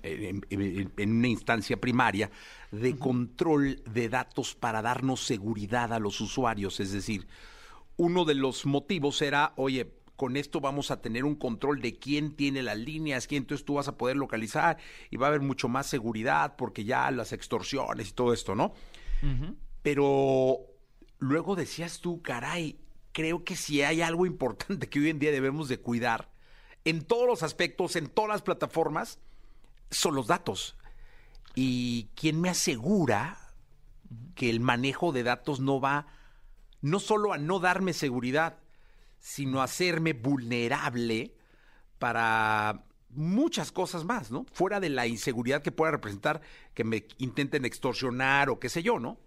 [0.07, 2.31] en, en, una instancia primaria
[2.71, 6.81] de control de datos para darnos seguridad a los usuarios.
[6.81, 7.27] Es decir,
[7.97, 12.35] uno de los motivos era, oye, con esto vamos a tener un control de quién
[12.35, 14.79] tiene las líneas, quién entonces tú vas a poder localizar
[15.11, 18.73] y va a haber mucho más seguridad porque ya las extorsiones y todo esto, ¿no?
[19.83, 20.59] Pero
[21.19, 22.79] luego decías tú, caray,
[23.13, 26.31] creo que si hay algo importante que hoy en día debemos de cuidar
[26.85, 29.19] en todos los aspectos, en todas las plataformas,
[29.91, 30.77] son los datos.
[31.55, 33.39] ¿Y quién me asegura
[34.35, 36.07] que el manejo de datos no va
[36.83, 38.59] no solo a no darme seguridad,
[39.19, 41.35] sino a hacerme vulnerable
[41.99, 44.47] para muchas cosas más, ¿no?
[44.53, 46.43] Fuera de la inseguridad que pueda representar
[46.75, 49.19] que me intenten extorsionar o qué sé yo, ¿no?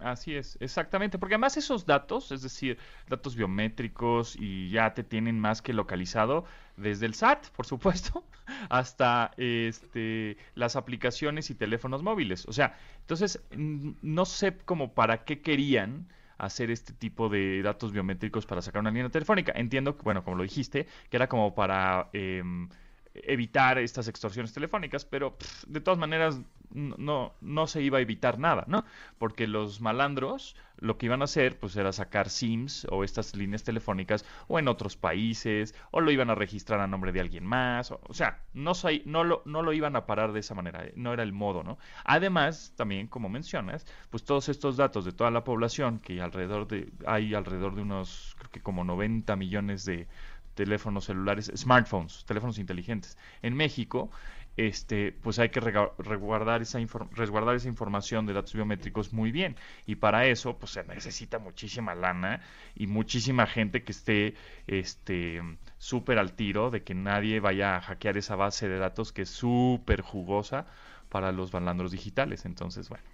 [0.00, 5.40] Así es, exactamente, porque además esos datos, es decir, datos biométricos y ya te tienen
[5.40, 6.44] más que localizado
[6.76, 8.22] desde el SAT, por supuesto,
[8.70, 12.46] hasta este las aplicaciones y teléfonos móviles.
[12.46, 16.06] O sea, entonces no sé cómo para qué querían
[16.38, 19.52] hacer este tipo de datos biométricos para sacar una línea telefónica.
[19.56, 22.68] Entiendo, bueno, como lo dijiste, que era como para em,
[23.14, 28.64] evitar estas extorsiones telefónicas, pero de todas maneras no, no se iba a evitar nada,
[28.66, 28.84] ¿no?
[29.18, 33.64] Porque los malandros lo que iban a hacer pues era sacar SIMs o estas líneas
[33.64, 37.90] telefónicas o en otros países o lo iban a registrar a nombre de alguien más,
[37.90, 38.72] o, sea, no,
[39.04, 41.62] no, lo, no lo iban a parar de esa manera, eh, no era el modo,
[41.62, 41.78] ¿no?
[42.04, 46.92] Además, también como mencionas, pues todos estos datos de toda la población, que alrededor de,
[47.06, 50.06] hay alrededor de unos, creo que como 90 millones de
[50.54, 54.10] teléfonos celulares, smartphones, teléfonos inteligentes en México,
[54.58, 56.80] este, pues hay que resguardar esa,
[57.12, 59.54] resguardar esa información de datos biométricos muy bien.
[59.86, 62.40] Y para eso, pues se necesita muchísima lana
[62.74, 64.34] y muchísima gente que esté
[64.66, 65.40] este
[65.78, 69.30] súper al tiro de que nadie vaya a hackear esa base de datos que es
[69.30, 70.66] súper jugosa
[71.08, 72.44] para los balandros digitales.
[72.44, 73.04] Entonces, bueno,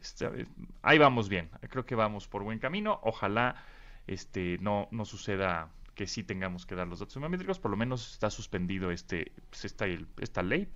[0.00, 0.48] este,
[0.82, 1.48] ahí vamos bien.
[1.70, 2.98] Creo que vamos por buen camino.
[3.04, 3.54] Ojalá
[4.08, 8.30] este no, suceda que sí tengamos que dar los datos biométricos, por lo menos está
[8.30, 10.68] suspendido este, pues esta ley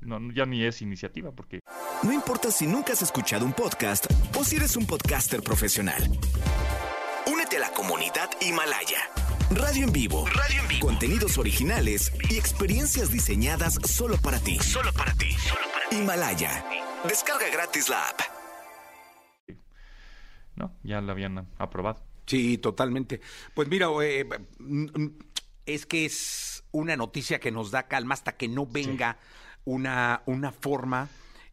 [0.00, 1.60] no, ya ni es iniciativa porque...
[2.02, 4.06] No importa si nunca has escuchado un podcast
[4.38, 6.02] o si eres un podcaster profesional.
[7.26, 8.98] Únete a la comunidad Himalaya.
[9.50, 10.26] Radio en vivo.
[10.26, 10.86] Radio en vivo.
[10.86, 14.58] Contenidos originales y experiencias diseñadas solo para ti.
[14.60, 15.36] Solo para ti.
[15.90, 16.64] Himalaya.
[17.06, 18.20] Descarga gratis la app.
[20.54, 22.02] No, ya la habían aprobado.
[22.26, 23.20] Sí, totalmente.
[23.54, 24.24] Pues mira, eh,
[25.66, 29.18] es que es una noticia que nos da calma hasta que no venga
[29.64, 31.08] una, una forma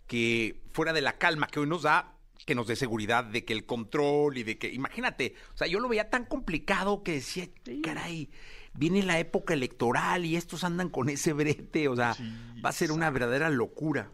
[0.07, 2.13] que fuera de la calma que hoy nos da,
[2.45, 5.79] que nos dé seguridad de que el control y de que, imagínate, o sea, yo
[5.79, 7.47] lo veía tan complicado que decía,
[7.83, 8.29] caray,
[8.73, 12.15] viene la época electoral y estos andan con ese brete, o sea,
[12.63, 14.09] va a ser una verdadera locura.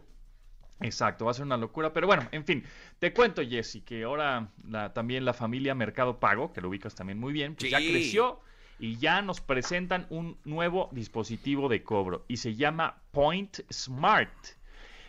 [0.80, 2.64] Exacto, va a ser una locura, pero bueno, en fin,
[2.98, 4.50] te cuento, Jesse, que ahora
[4.92, 8.40] también la familia Mercado Pago, que lo ubicas también muy bien, pues ya creció
[8.78, 14.32] y ya nos presentan un nuevo dispositivo de cobro y se llama Point Smart.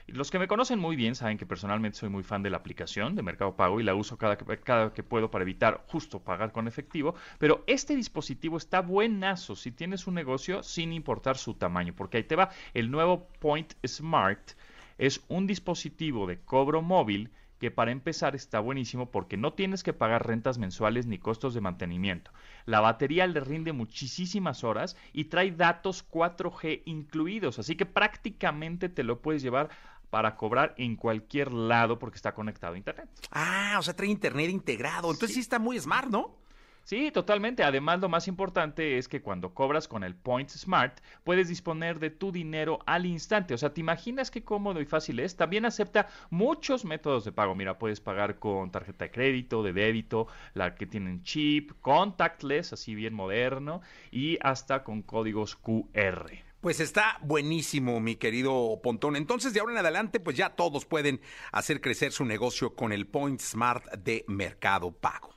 [0.08, 3.16] Los que me conocen muy bien saben que personalmente soy muy fan de la aplicación
[3.16, 6.68] de Mercado Pago y la uso cada, cada que puedo para evitar justo pagar con
[6.68, 12.18] efectivo, pero este dispositivo está buenazo si tienes un negocio sin importar su tamaño, porque
[12.18, 14.52] ahí te va, el nuevo Point Smart
[15.00, 19.94] es un dispositivo de cobro móvil que para empezar está buenísimo porque no tienes que
[19.94, 22.32] pagar rentas mensuales ni costos de mantenimiento.
[22.66, 29.04] La batería le rinde muchísimas horas y trae datos 4G incluidos, así que prácticamente te
[29.04, 29.70] lo puedes llevar
[30.10, 33.10] para cobrar en cualquier lado porque está conectado a internet.
[33.32, 35.12] Ah, o sea, trae internet integrado.
[35.12, 36.45] Entonces sí está muy smart, ¿no?
[36.86, 37.64] Sí, totalmente.
[37.64, 42.12] Además, lo más importante es que cuando cobras con el Point Smart, puedes disponer de
[42.12, 43.56] tu dinero al instante.
[43.56, 45.36] O sea, ¿te imaginas qué cómodo y fácil es?
[45.36, 47.56] También acepta muchos métodos de pago.
[47.56, 52.94] Mira, puedes pagar con tarjeta de crédito, de débito, la que tienen chip, contactless, así
[52.94, 56.34] bien moderno, y hasta con códigos QR.
[56.62, 59.16] Pues está buenísimo, mi querido Pontón.
[59.16, 61.20] Entonces, de ahora en adelante, pues ya todos pueden
[61.52, 65.35] hacer crecer su negocio con el Point Smart de Mercado Pago.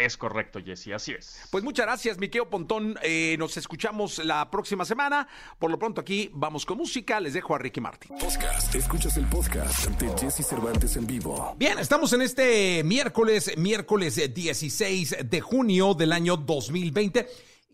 [0.00, 1.40] Es correcto, Jesse, así es.
[1.50, 2.98] Pues muchas gracias, Miqueo Pontón.
[3.02, 5.28] Eh, nos escuchamos la próxima semana.
[5.58, 7.20] Por lo pronto aquí vamos con música.
[7.20, 8.16] Les dejo a Ricky Martin.
[8.18, 8.74] Podcast.
[8.74, 11.54] Escuchas el podcast de Jesse Cervantes en vivo.
[11.58, 17.26] Bien, estamos en este miércoles, miércoles 16 de junio del año 2020.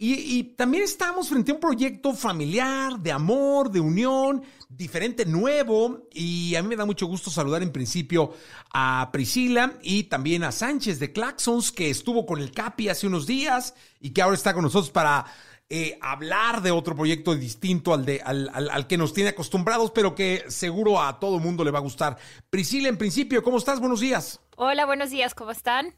[0.04, 6.08] Y, y también estamos frente a un proyecto familiar, de amor, de unión, diferente, nuevo.
[6.12, 8.32] Y a mí me da mucho gusto saludar en principio
[8.72, 13.28] a Priscila y también a Sánchez de Claxons, que estuvo con el Capi hace unos
[13.28, 15.24] días y que ahora está con nosotros para
[15.70, 19.92] eh, hablar de otro proyecto distinto al, de, al, al- al que nos tiene acostumbrados,
[19.92, 22.18] pero que seguro a todo mundo le va a gustar.
[22.50, 23.78] Priscila, en principio, ¿cómo estás?
[23.78, 24.40] Buenos días.
[24.56, 25.94] Hola, buenos días, ¿cómo están?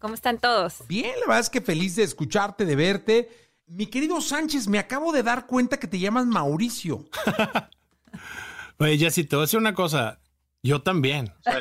[0.00, 0.86] ¿Cómo están todos?
[0.88, 3.43] Bien, la verdad es que feliz de escucharte, de verte.
[3.66, 7.04] Mi querido Sánchez, me acabo de dar cuenta que te llamas Mauricio.
[8.78, 10.20] Oye, Jessy, te voy a decir una cosa.
[10.62, 11.32] Yo también.
[11.38, 11.60] O sea,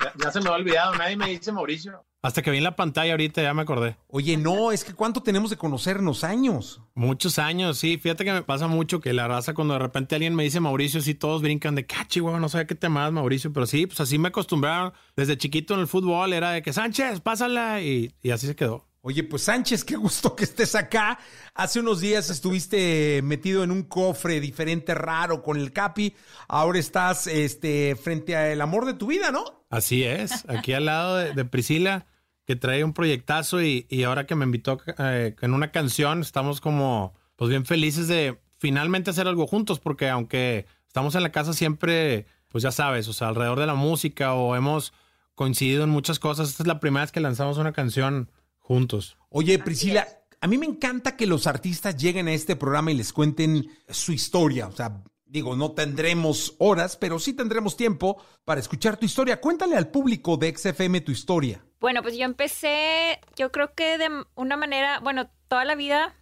[0.00, 2.04] ya, ya se me ha olvidado, nadie me dice Mauricio.
[2.22, 3.96] Hasta que vi en la pantalla ahorita ya me acordé.
[4.06, 6.22] Oye, no, es que ¿cuánto tenemos de conocernos?
[6.22, 6.80] Años.
[6.94, 7.98] Muchos años, sí.
[7.98, 11.00] Fíjate que me pasa mucho que la raza cuando de repente alguien me dice Mauricio,
[11.00, 14.00] sí, todos brincan de cachi, güey, no sabía qué te llamabas Mauricio, pero sí, pues
[14.00, 14.92] así me acostumbraron.
[15.16, 18.86] Desde chiquito en el fútbol era de que Sánchez, pásala y, y así se quedó.
[19.04, 21.18] Oye, pues Sánchez, qué gusto que estés acá.
[21.54, 26.14] Hace unos días estuviste metido en un cofre diferente, raro, con el Capi.
[26.46, 29.64] Ahora estás este, frente al amor de tu vida, ¿no?
[29.70, 32.06] Así es, aquí al lado de, de Priscila,
[32.46, 36.60] que trae un proyectazo y, y ahora que me invitó eh, en una canción, estamos
[36.60, 41.54] como, pues bien felices de finalmente hacer algo juntos, porque aunque estamos en la casa
[41.54, 44.92] siempre, pues ya sabes, o sea, alrededor de la música o hemos
[45.34, 48.30] coincidido en muchas cosas, esta es la primera vez que lanzamos una canción
[48.62, 49.18] juntos.
[49.28, 50.08] Oye, Priscila,
[50.40, 54.12] a mí me encanta que los artistas lleguen a este programa y les cuenten su
[54.12, 54.66] historia.
[54.66, 59.40] O sea, digo, no tendremos horas, pero sí tendremos tiempo para escuchar tu historia.
[59.40, 61.64] Cuéntale al público de XFM tu historia.
[61.80, 66.14] Bueno, pues yo empecé, yo creo que de una manera, bueno, toda la vida,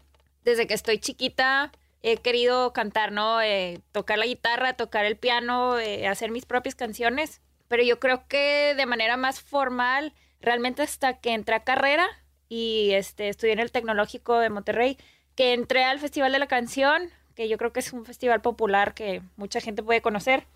[0.45, 1.73] desde que estoy chiquita,
[2.03, 3.41] he querido cantar, ¿no?
[3.43, 7.41] Eh, tocar la guitarra, tocar el piano, eh, hacer mis propias canciones.
[7.69, 12.07] Pero yo creo que de manera más formal, realmente hasta que entré a carrera
[12.51, 14.99] y este, estudié en el Tecnológico de Monterrey,
[15.37, 18.93] que entré al Festival de la Canción, que yo creo que es un festival popular
[18.93, 20.47] que mucha gente puede conocer.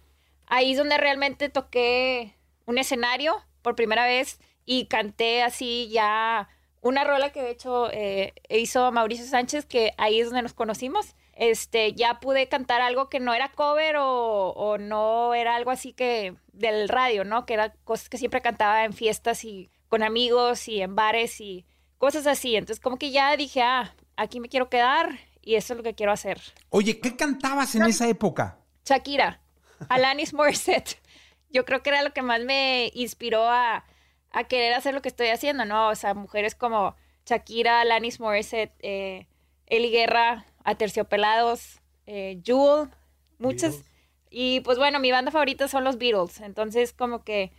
[0.46, 2.35] Ahí es donde realmente toqué
[2.66, 6.48] un escenario por primera vez y canté así ya
[6.80, 11.14] una rola que de hecho eh, hizo Mauricio Sánchez, que ahí es donde nos conocimos.
[11.33, 15.92] Este, ya pude cantar algo que no era cover o, o no era algo así
[15.92, 17.46] que del radio, ¿no?
[17.46, 21.64] Que era cosas que siempre cantaba en fiestas y con amigos y en bares y
[22.04, 22.54] cosas así.
[22.54, 25.94] Entonces como que ya dije, ah, aquí me quiero quedar y eso es lo que
[25.94, 26.38] quiero hacer.
[26.68, 28.58] Oye, ¿qué cantabas en esa época?
[28.84, 29.40] Shakira,
[29.88, 31.00] Alanis Morissette.
[31.48, 33.86] Yo creo que era lo que más me inspiró a,
[34.32, 35.88] a querer hacer lo que estoy haciendo, ¿no?
[35.88, 39.26] O sea, mujeres como Shakira, Alanis Morissette, eh,
[39.66, 42.90] Eli Guerra, Aterciopelados, eh, Jewel,
[43.38, 43.82] muchas.
[44.28, 46.40] Y pues bueno, mi banda favorita son los Beatles.
[46.40, 47.50] Entonces, como que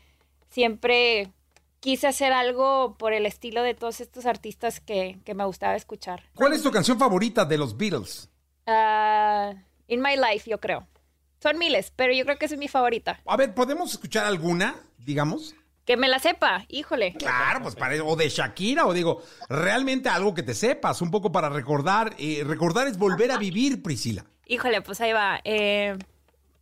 [0.49, 1.31] siempre
[1.86, 6.24] quise hacer algo por el estilo de todos estos artistas que, que me gustaba escuchar.
[6.34, 8.28] ¿Cuál es tu canción favorita de los Beatles?
[8.65, 9.54] Ah,
[9.88, 10.88] In My Life, yo creo.
[11.43, 13.21] Son miles, pero yo creo que esa es mi favorita.
[13.28, 15.54] A ver, ¿podemos escuchar alguna, digamos?
[15.86, 17.13] Que me la sepa, híjole.
[17.13, 21.32] Claro, pues para o de Shakira, o digo, realmente algo que te sepas, un poco
[21.32, 22.15] para recordar.
[22.17, 24.26] eh, recordar es volver a vivir, Priscila.
[24.48, 25.39] Híjole, pues ahí va.
[25.43, 25.95] Eh,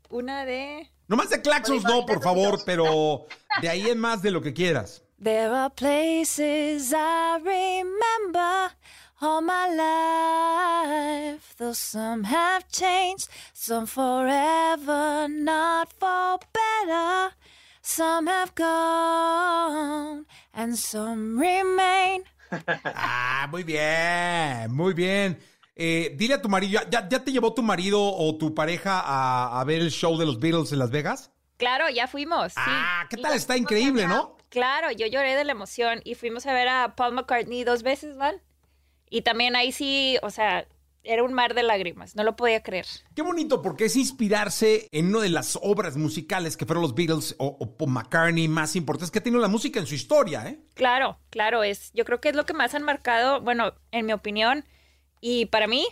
[0.09, 0.89] una de...
[1.07, 3.25] Nomás de Claxons no, por favor, pero
[3.61, 5.02] de ahí en más de lo que quieras.
[5.23, 8.73] There are places I remember
[9.21, 17.33] all my life, though some have changed, some forever, not for better.
[17.81, 22.23] Some have gone and some remain.
[22.83, 25.39] Ah, muy bien, muy bien.
[25.73, 29.57] Eh, dile a tu marido, ¿ya, ya te llevó tu marido o tu pareja a,
[29.61, 31.31] a ver el show de los Beatles en Las Vegas?
[31.55, 32.51] Claro, ya fuimos.
[32.51, 32.59] sí.
[32.59, 33.33] Ah, ¿qué tal?
[33.35, 34.35] Está increíble, ¿no?
[34.53, 38.17] Claro, yo lloré de la emoción y fuimos a ver a Paul McCartney dos veces,
[38.17, 38.35] ¿van?
[39.09, 40.67] Y también ahí sí, o sea,
[41.01, 42.85] era un mar de lágrimas, no lo podía creer.
[43.15, 47.33] Qué bonito, porque es inspirarse en una de las obras musicales que fueron los Beatles
[47.39, 50.59] o, o Paul McCartney más importantes que ha tenido la música en su historia, ¿eh?
[50.75, 54.13] Claro, claro, es, yo creo que es lo que más han marcado, bueno, en mi
[54.13, 54.65] opinión,
[55.19, 55.83] y para mí,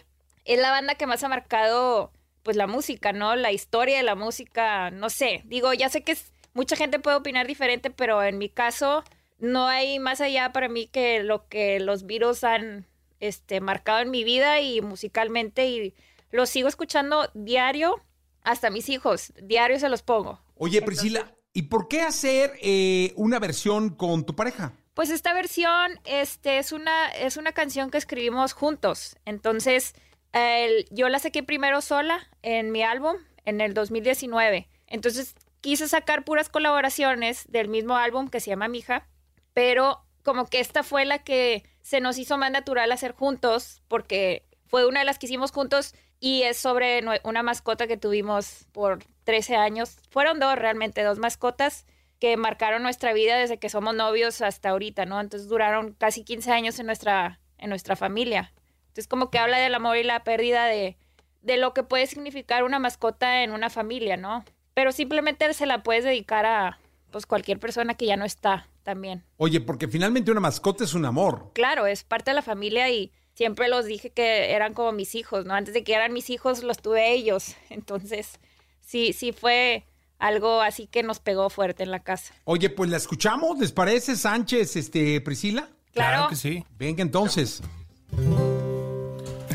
[0.46, 3.36] es la banda que más ha marcado, pues, la música, ¿no?
[3.36, 7.18] La historia de la música, no sé, digo, ya sé que es, mucha gente puede
[7.18, 9.04] opinar diferente, pero en mi caso,
[9.40, 12.86] no hay más allá para mí que lo que los Beatles han,
[13.20, 15.94] este, marcado en mi vida y musicalmente, y
[16.32, 18.02] los sigo escuchando diario,
[18.44, 20.40] hasta mis hijos, diario se los pongo.
[20.56, 24.74] Oye, Priscila, ¿y por qué hacer eh, una versión con tu pareja?
[24.94, 29.16] Pues esta versión este, es, una, es una canción que escribimos juntos.
[29.26, 29.94] Entonces,
[30.34, 34.68] el- yo la saqué primero sola en mi álbum en el 2019.
[34.88, 39.08] Entonces, quise sacar puras colaboraciones del mismo álbum que se llama Mija,
[39.54, 44.46] pero como que esta fue la que se nos hizo más natural hacer juntos porque
[44.68, 49.04] fue una de las que hicimos juntos y es sobre una mascota que tuvimos por
[49.24, 49.98] 13 años.
[50.10, 51.86] Fueron dos realmente, dos mascotas
[52.20, 55.20] que marcaron nuestra vida desde que somos novios hasta ahorita, ¿no?
[55.20, 58.54] Entonces duraron casi 15 años en nuestra, en nuestra familia.
[58.82, 60.98] Entonces como que habla del amor y la pérdida de,
[61.42, 64.46] de lo que puede significar una mascota en una familia, ¿no?
[64.82, 66.80] Pero simplemente se la puedes dedicar a
[67.12, 69.24] pues cualquier persona que ya no está también.
[69.38, 71.52] Oye, porque finalmente una mascota es un amor.
[71.54, 75.46] Claro, es parte de la familia y siempre los dije que eran como mis hijos,
[75.46, 75.54] ¿no?
[75.54, 77.56] Antes de que eran mis hijos los tuve ellos.
[77.70, 78.40] Entonces,
[78.80, 79.86] sí, sí fue
[80.18, 82.34] algo así que nos pegó fuerte en la casa.
[82.46, 85.70] Oye, pues la escuchamos, ¿les parece, Sánchez, este, Priscila?
[85.94, 86.12] Claro.
[86.16, 86.66] Claro que sí.
[86.80, 87.62] Venga entonces.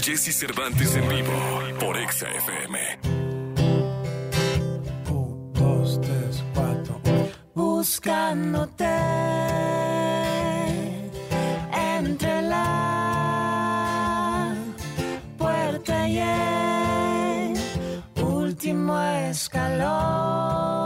[0.01, 1.33] Jesse Cervantes en vivo
[1.81, 3.26] por Exa FM.
[7.87, 8.85] Buscándote
[11.97, 13.77] entre la
[15.39, 17.55] puerta y el
[18.25, 20.86] último escalón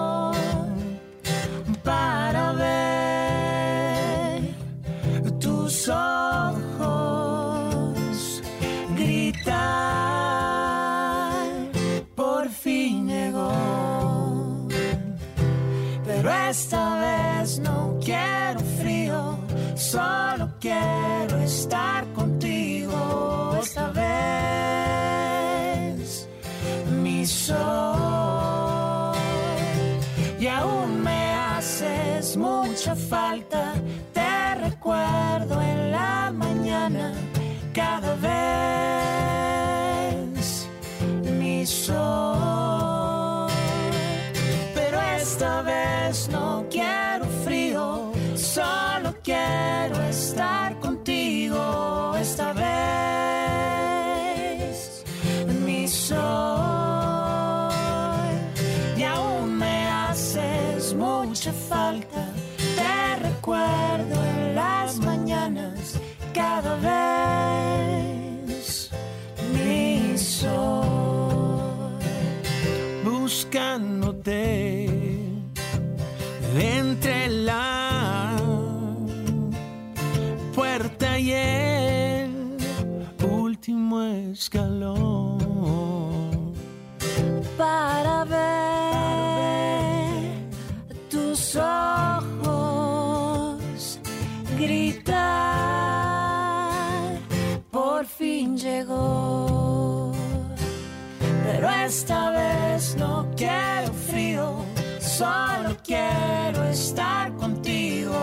[101.90, 104.64] esta vez no quiero frío,
[105.00, 108.14] solo quiero estar contigo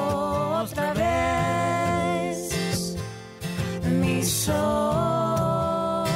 [0.63, 2.37] otra vez.
[3.99, 6.07] Mi sol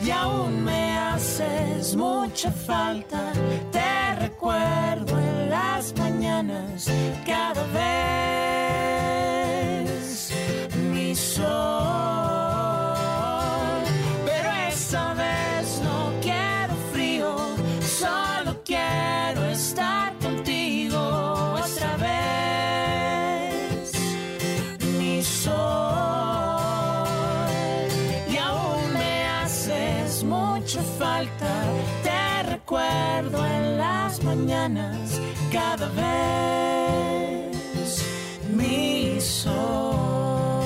[0.00, 3.32] y aún me haces mucha falta.
[3.72, 6.88] Te recuerdo en las mañanas
[7.26, 8.07] cada vez.
[35.50, 37.54] Cada vez.
[38.54, 40.64] Mi sol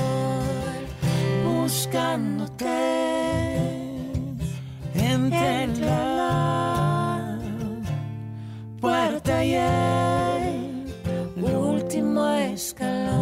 [1.45, 2.67] buscándote
[4.95, 7.39] entre la
[8.81, 10.85] puerta y el
[11.45, 13.13] último escalón.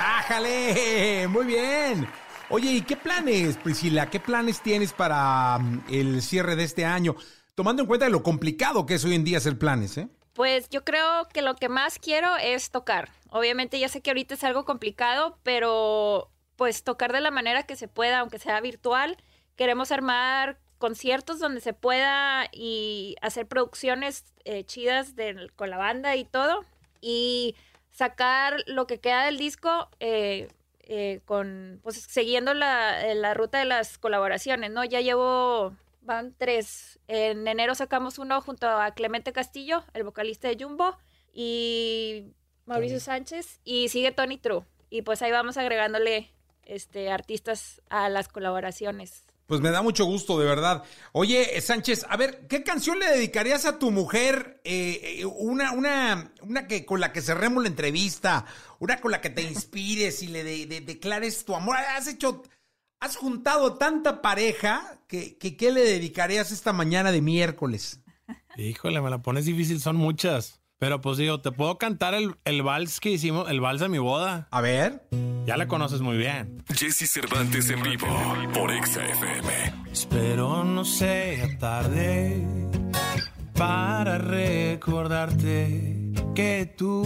[0.00, 1.28] ¡Ájale!
[1.28, 2.08] Muy bien.
[2.50, 4.08] Oye, ¿y qué planes, Priscila?
[4.08, 7.14] ¿Qué planes tienes para mm, el cierre de este año?
[7.58, 10.08] Tomando en cuenta lo complicado que es hoy en día hacer planes, ¿eh?
[10.32, 13.10] Pues yo creo que lo que más quiero es tocar.
[13.30, 17.74] Obviamente ya sé que ahorita es algo complicado, pero pues tocar de la manera que
[17.74, 19.16] se pueda, aunque sea virtual.
[19.56, 25.14] Queremos armar conciertos donde se pueda y hacer producciones eh, chidas
[25.56, 26.64] con la banda y todo.
[27.00, 27.56] Y
[27.90, 30.46] sacar lo que queda del disco eh,
[30.90, 34.84] eh, con, pues siguiendo la, eh, la ruta de las colaboraciones, ¿no?
[34.84, 36.98] Ya llevo, van tres.
[37.08, 40.96] En enero sacamos uno junto a Clemente Castillo, el vocalista de Jumbo,
[41.32, 42.24] y
[42.66, 44.64] Mauricio Sánchez, y sigue Tony True.
[44.90, 46.32] Y pues ahí vamos agregándole
[46.64, 49.24] este, artistas a las colaboraciones.
[49.46, 50.82] Pues me da mucho gusto, de verdad.
[51.12, 54.60] Oye, Sánchez, a ver, ¿qué canción le dedicarías a tu mujer?
[54.64, 58.44] Eh, eh, una, una, una que con la que cerremos la entrevista,
[58.78, 61.76] una con la que te inspires y le de- de- declares tu amor.
[61.78, 62.42] Has hecho,
[63.00, 68.00] has juntado tanta pareja que, que ¿qué le dedicarías esta mañana de miércoles?
[68.56, 70.60] Híjole, me la pones difícil, son muchas.
[70.78, 73.98] Pero pues digo, te puedo cantar el, el vals que hicimos, el vals de mi
[73.98, 74.46] boda.
[74.50, 75.08] A ver.
[75.44, 76.62] Ya la conoces muy bien.
[76.72, 78.06] Jesse Cervantes en vivo
[78.54, 79.90] por Exa FM.
[79.90, 82.46] Espero no sea tarde
[83.54, 87.02] para recordarte que tú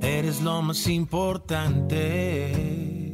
[0.00, 3.09] eres lo más importante.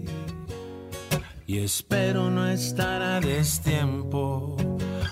[1.49, 4.57] Y espero no estar a destiempo.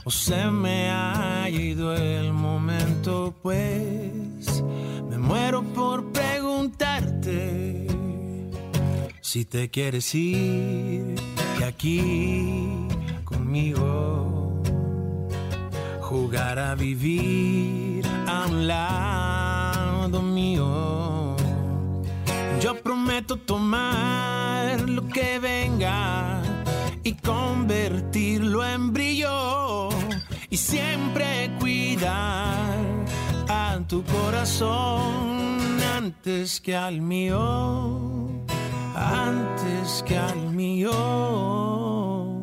[0.04, 4.62] O se me haya ido el momento, pues
[5.08, 7.86] me muero por preguntarte
[9.20, 11.14] si te quieres ir
[11.58, 12.88] de aquí
[13.24, 14.62] conmigo,
[16.00, 21.36] jugar a vivir a un lado mío.
[22.60, 25.63] Yo prometo tomar lo que venga
[27.04, 29.88] y convertirlo en brillo
[30.50, 32.76] y siempre cuidar
[33.48, 38.28] a tu corazón antes que al mío,
[38.96, 40.92] antes que al mío.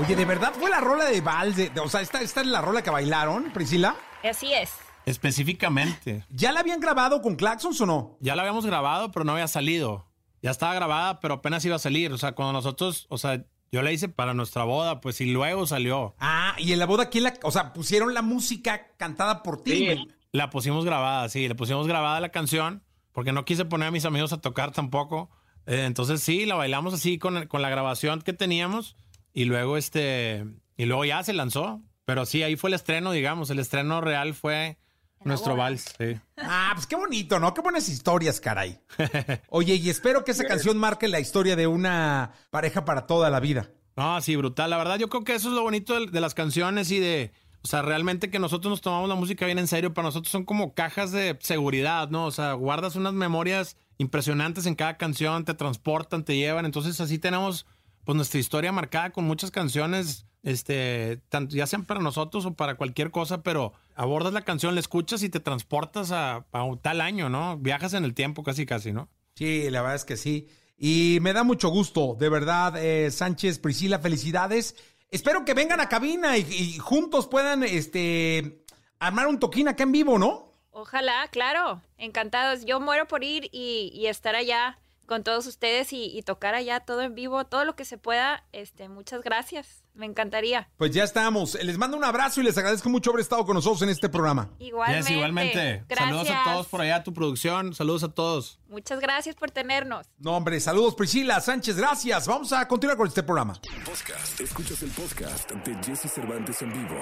[0.00, 1.56] Oye, ¿de verdad fue la rola de vals?
[1.56, 3.94] de- de- o sea, ¿esta, ¿esta es la rola que bailaron, Priscila?
[4.22, 4.70] Así es.
[5.06, 6.24] Específicamente.
[6.30, 8.16] ¿Ya la habían grabado con Claxons o no?
[8.20, 10.06] Ya la habíamos grabado, pero no había salido.
[10.44, 12.12] Ya estaba grabada, pero apenas iba a salir.
[12.12, 15.66] O sea, cuando nosotros, o sea, yo la hice para nuestra boda, pues y luego
[15.66, 16.14] salió.
[16.18, 19.72] Ah, y en la boda, ¿quién la, o sea, pusieron la música cantada por ti?
[19.72, 22.82] Sí, la pusimos grabada, sí, le pusimos grabada la canción,
[23.12, 25.30] porque no quise poner a mis amigos a tocar tampoco.
[25.64, 28.96] Eh, entonces sí, la bailamos así con, con la grabación que teníamos
[29.32, 30.44] y luego este,
[30.76, 31.80] y luego ya se lanzó.
[32.04, 34.76] Pero sí, ahí fue el estreno, digamos, el estreno real fue
[35.24, 36.16] nuestro vals, sí.
[36.36, 37.52] Ah, pues qué bonito, ¿no?
[37.54, 38.80] Qué buenas historias, caray.
[39.48, 43.40] Oye, y espero que esa canción marque la historia de una pareja para toda la
[43.40, 43.70] vida.
[43.96, 44.70] No, sí, brutal.
[44.70, 47.32] La verdad, yo creo que eso es lo bonito de, de las canciones y de,
[47.64, 49.94] o sea, realmente que nosotros nos tomamos la música bien en serio.
[49.94, 52.26] Para nosotros son como cajas de seguridad, ¿no?
[52.26, 56.66] O sea, guardas unas memorias impresionantes en cada canción, te transportan, te llevan.
[56.66, 57.66] Entonces, así tenemos,
[58.04, 62.76] pues, nuestra historia marcada con muchas canciones, este, tanto, ya sean para nosotros o para
[62.76, 67.00] cualquier cosa, pero abordas la canción, la escuchas y te transportas a, a un tal
[67.00, 67.58] año, ¿no?
[67.58, 69.08] Viajas en el tiempo casi, casi, ¿no?
[69.34, 70.48] Sí, la verdad es que sí.
[70.76, 74.76] Y me da mucho gusto, de verdad, eh, Sánchez, Priscila, felicidades.
[75.10, 78.64] Espero que vengan a cabina y, y juntos puedan, este,
[78.98, 80.52] armar un toquín acá en vivo, ¿no?
[80.70, 81.80] Ojalá, claro.
[81.98, 82.64] Encantados.
[82.64, 86.80] Yo muero por ir y, y estar allá con todos ustedes y, y tocar allá
[86.80, 88.44] todo en vivo, todo lo que se pueda.
[88.52, 89.83] Este, muchas gracias.
[89.94, 90.68] Me encantaría.
[90.76, 91.54] Pues ya estamos.
[91.62, 94.50] Les mando un abrazo y les agradezco mucho haber estado con nosotros en este programa.
[94.58, 95.08] Igualmente.
[95.08, 95.84] Yes, igualmente.
[95.94, 97.74] Saludos a todos por allá, tu producción.
[97.74, 98.58] Saludos a todos.
[98.68, 100.06] Muchas gracias por tenernos.
[100.18, 102.26] No, hombre, saludos Priscila, Sánchez, gracias.
[102.26, 103.54] Vamos a continuar con este programa.
[103.84, 104.40] Podcast.
[104.40, 107.00] Escuchas el podcast de Jesse Cervantes en vivo.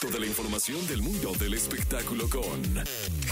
[0.00, 2.84] Toda la información del mundo del espectáculo con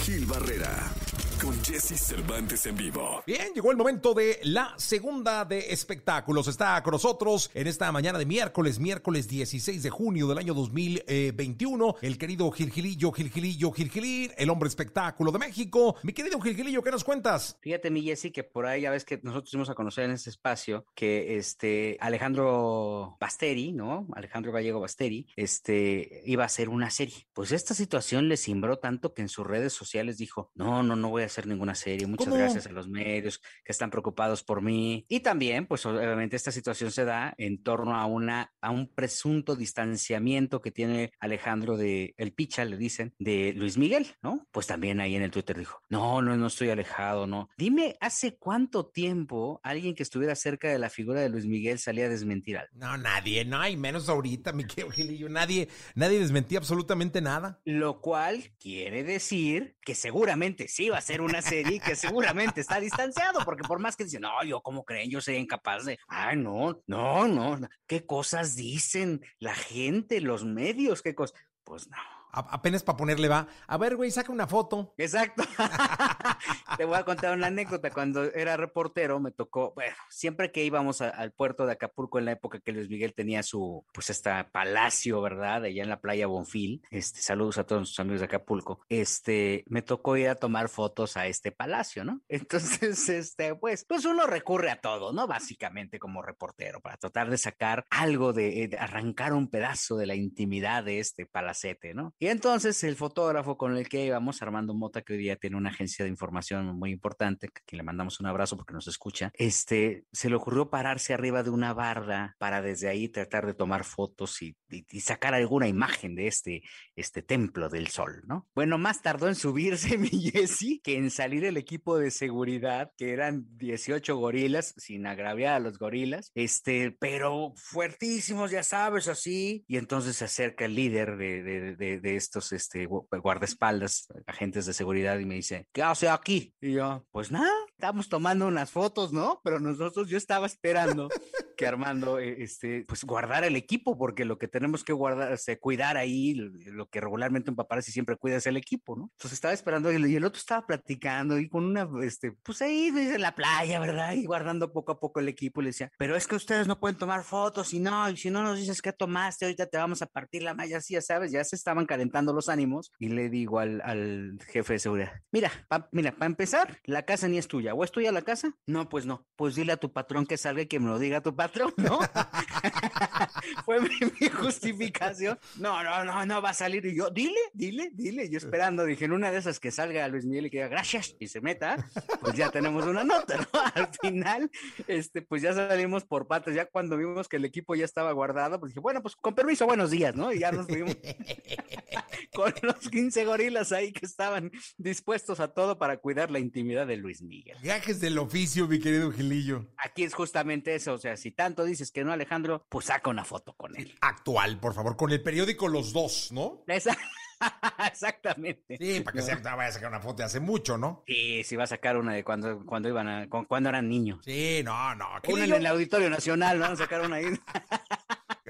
[0.04, 0.92] Gil Barrera.
[1.40, 3.22] Con Jesse Cervantes en vivo.
[3.26, 6.48] Bien, llegó el momento de la segunda de espectáculos.
[6.48, 11.94] Está con nosotros en esta mañana de miércoles, miércoles 16 de junio del año 2021,
[12.02, 15.96] el querido Gilgilillo, Gilgilillo, Gilgilín, el hombre espectáculo de México.
[16.02, 17.56] Mi querido Gilgilillo, ¿qué nos cuentas?
[17.62, 20.28] Fíjate, mi Jessy, que por ahí ya ves que nosotros dimos a conocer en este
[20.28, 24.06] espacio que este Alejandro Basteri, ¿no?
[24.12, 27.26] Alejandro Gallego Basteri, este iba a hacer una serie.
[27.32, 31.08] Pues esta situación le cimbró tanto que en sus redes sociales dijo: No, no, no
[31.08, 32.06] voy a hacer ninguna serie.
[32.06, 32.36] Muchas ¿Cómo?
[32.36, 35.04] gracias a los medios que están preocupados por mí.
[35.08, 39.56] Y también, pues obviamente esta situación se da en torno a una a un presunto
[39.56, 44.46] distanciamiento que tiene Alejandro de el Picha, le dicen, de Luis Miguel, ¿no?
[44.50, 47.48] Pues también ahí en el Twitter dijo: No, no, no estoy alejado, no.
[47.56, 52.06] Dime, ¿hace cuánto tiempo alguien que estuviera cerca de la figura de Luis Miguel salía
[52.06, 52.72] a desmentir algo?
[52.74, 55.28] No, nadie, no, y menos ahorita, mi querido.
[55.28, 57.60] Nadie, nadie desmentía absolutamente nada.
[57.64, 62.80] Lo cual quiere decir que seguramente sí va a ser una serie que seguramente está
[62.80, 65.98] distanciado, porque por más que dicen, no, yo como creen, yo sería incapaz de,
[66.36, 67.68] no, no, no, no.
[67.86, 71.02] ¿qué cosas dicen la gente, los medios?
[71.02, 71.38] ¿Qué cosas?
[71.64, 72.19] Pues no.
[72.32, 73.48] Apenas para ponerle va.
[73.66, 74.94] A ver, güey, saca una foto.
[74.96, 75.42] Exacto.
[76.76, 77.90] Te voy a contar una anécdota.
[77.90, 82.32] Cuando era reportero, me tocó, bueno, siempre que íbamos al puerto de Acapulco en la
[82.32, 85.64] época que Luis Miguel tenía su, pues, este palacio, ¿verdad?
[85.64, 86.82] Allá en la playa Bonfil.
[86.90, 88.80] Este, saludos a todos nuestros amigos de Acapulco.
[88.88, 92.20] Este, me tocó ir a tomar fotos a este palacio, ¿no?
[92.28, 95.26] Entonces, este, pues, pues uno recurre a todo, ¿no?
[95.26, 100.06] Básicamente como reportero, para tratar de sacar algo de, eh, de arrancar un pedazo de
[100.06, 102.14] la intimidad de este palacete, ¿no?
[102.22, 105.70] Y entonces el fotógrafo con el que íbamos, Armando Mota, que hoy día tiene una
[105.70, 110.04] agencia de información muy importante, a quien le mandamos un abrazo porque nos escucha, este,
[110.12, 114.42] se le ocurrió pararse arriba de una barda para desde ahí tratar de tomar fotos
[114.42, 114.54] y,
[115.00, 116.62] sacar alguna imagen de este,
[116.94, 118.46] este templo del sol, ¿no?
[118.54, 123.14] Bueno, más tardó en subirse mi Jesse que en salir el equipo de seguridad, que
[123.14, 129.64] eran 18 gorilas, sin agraviar a los gorilas, este, pero fuertísimos, ya sabes, así.
[129.66, 134.66] Y entonces se acerca el líder de, de- de- de estos este, gu- guardaespaldas, agentes
[134.66, 136.54] de seguridad, y me dice, ¿qué hace aquí?
[136.60, 137.50] Y yo, pues nada,
[137.80, 139.40] estamos tomando unas fotos, ¿no?
[139.42, 141.08] Pero nosotros, yo estaba esperando
[141.56, 145.58] que Armando, eh, este, pues guardara el equipo, porque lo que tenemos que guardar, este,
[145.58, 149.10] cuidar ahí, lo que regularmente un paparazzi siempre cuida es el equipo, ¿no?
[149.14, 153.20] Entonces estaba esperando y el, otro estaba platicando y con una, este, pues ahí en
[153.22, 154.12] la playa, ¿verdad?
[154.12, 156.78] Y guardando poco a poco el equipo y le decía, pero es que ustedes no
[156.80, 160.02] pueden tomar fotos y no, y si no nos dices qué tomaste, ahorita te vamos
[160.02, 163.30] a partir la malla, así ya sabes, ya se estaban calentando los ánimos y le
[163.30, 167.48] digo al, al jefe de seguridad, mira, pa- mira, para empezar, la casa ni es
[167.48, 168.54] tuya, ¿o es tuya la casa?
[168.66, 171.20] No, pues no, pues dile a tu patrón que salga y que me lo diga
[171.20, 171.98] tu patrón, ¿no?
[173.64, 175.38] Fue mi, justificación.
[175.56, 176.84] No, no, no, no va a salir.
[176.86, 178.28] Y yo, dile, dile, dile.
[178.30, 181.16] Yo esperando, dije, en una de esas que salga Luis Miguel y que diga gracias
[181.18, 181.88] y se meta,
[182.20, 183.60] pues ya tenemos una nota, ¿no?
[183.74, 184.50] Al final,
[184.86, 186.54] este, pues ya salimos por patas.
[186.54, 189.66] Ya cuando vimos que el equipo ya estaba guardado, pues dije, bueno, pues con permiso,
[189.66, 190.32] buenos días, ¿no?
[190.32, 190.96] Y ya nos fuimos
[192.34, 196.96] con los 15 gorilas ahí que estaban dispuestos a todo para cuidar la intimidad de
[196.96, 197.56] Luis Miguel.
[197.62, 199.66] Gajes del oficio, mi querido Gilillo.
[199.76, 203.24] Aquí es justamente eso, o sea, si tanto dices que no, Alejandro, pues saca una
[203.24, 203.94] foto con él.
[204.00, 206.62] Actual, por favor, con el periódico Los Dos, ¿no?
[206.66, 206.96] Esa-
[207.86, 208.76] Exactamente.
[208.78, 211.02] Sí, para que se vaya a sacar una foto de hace mucho, ¿no?
[211.06, 214.20] Sí, sí va a sacar una de cuando, cuando iban a, cu- cuando eran niños.
[214.24, 215.06] Sí, no, no.
[215.28, 217.26] Una en el Auditorio Nacional, van a sacar una ahí.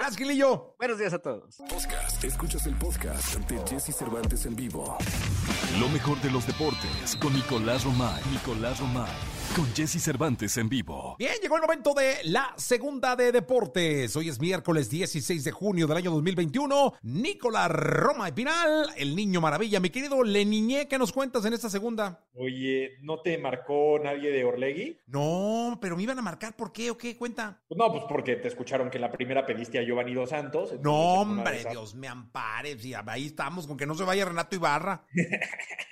[0.00, 0.74] Gracias, Gilillo.
[0.78, 1.56] Buenos días a todos.
[1.68, 2.24] Podcast.
[2.24, 4.96] Escuchas el podcast de Jesse Cervantes en vivo.
[5.78, 8.22] Lo mejor de los deportes con Nicolás Romay.
[8.32, 9.10] Nicolás Romay.
[9.56, 11.16] Con Jesse Cervantes en vivo.
[11.18, 14.14] Bien, llegó el momento de la segunda de deportes.
[14.14, 16.94] Hoy es miércoles 16 de junio del año 2021.
[17.02, 19.80] Nicolás Roma y Pinal, el niño maravilla.
[19.80, 22.24] Mi querido Leniñé, ¿qué nos cuentas en esta segunda?
[22.34, 24.98] Oye, ¿no te marcó nadie de Orlegui?
[25.08, 26.54] No, pero me iban a marcar.
[26.54, 27.16] ¿Por qué o qué?
[27.16, 27.60] Cuenta.
[27.68, 30.74] Pues no, pues porque te escucharon que en la primera pediste a Giovanni Dos Santos.
[30.74, 30.78] No,
[31.14, 32.78] de hombre, esas- Dios me ampare.
[32.78, 35.04] Sí, ahí estamos, con que no se vaya Renato Ibarra.